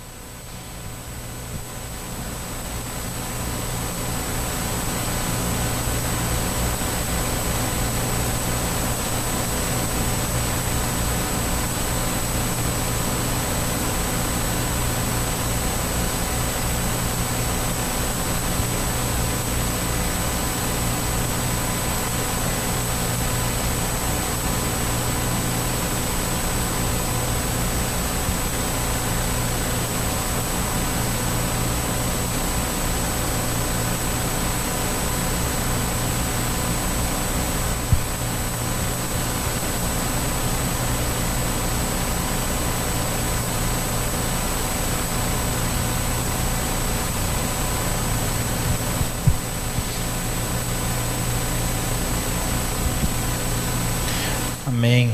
Amém. 54.80 55.12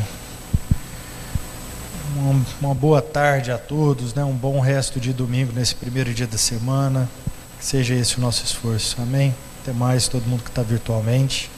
Uma, 2.14 2.46
uma, 2.60 2.74
boa 2.87 3.03
tarde 3.03 3.51
a 3.51 3.59
todos, 3.59 4.14
né? 4.14 4.22
um 4.22 4.32
bom 4.32 4.61
resto 4.61 5.01
de 5.01 5.12
domingo 5.12 5.53
nesse 5.53 5.74
primeiro 5.74 6.14
dia 6.14 6.26
da 6.28 6.39
semana. 6.39 7.09
Que 7.59 7.64
seja 7.64 7.93
esse 7.97 8.16
o 8.16 8.20
nosso 8.20 8.45
esforço. 8.45 9.03
Amém. 9.03 9.34
Até 9.61 9.72
mais, 9.72 10.07
todo 10.07 10.24
mundo 10.24 10.45
que 10.45 10.51
está 10.51 10.62
virtualmente 10.62 11.51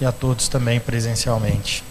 e 0.00 0.04
a 0.04 0.12
todos 0.12 0.46
também 0.46 0.78
presencialmente. 0.78 1.82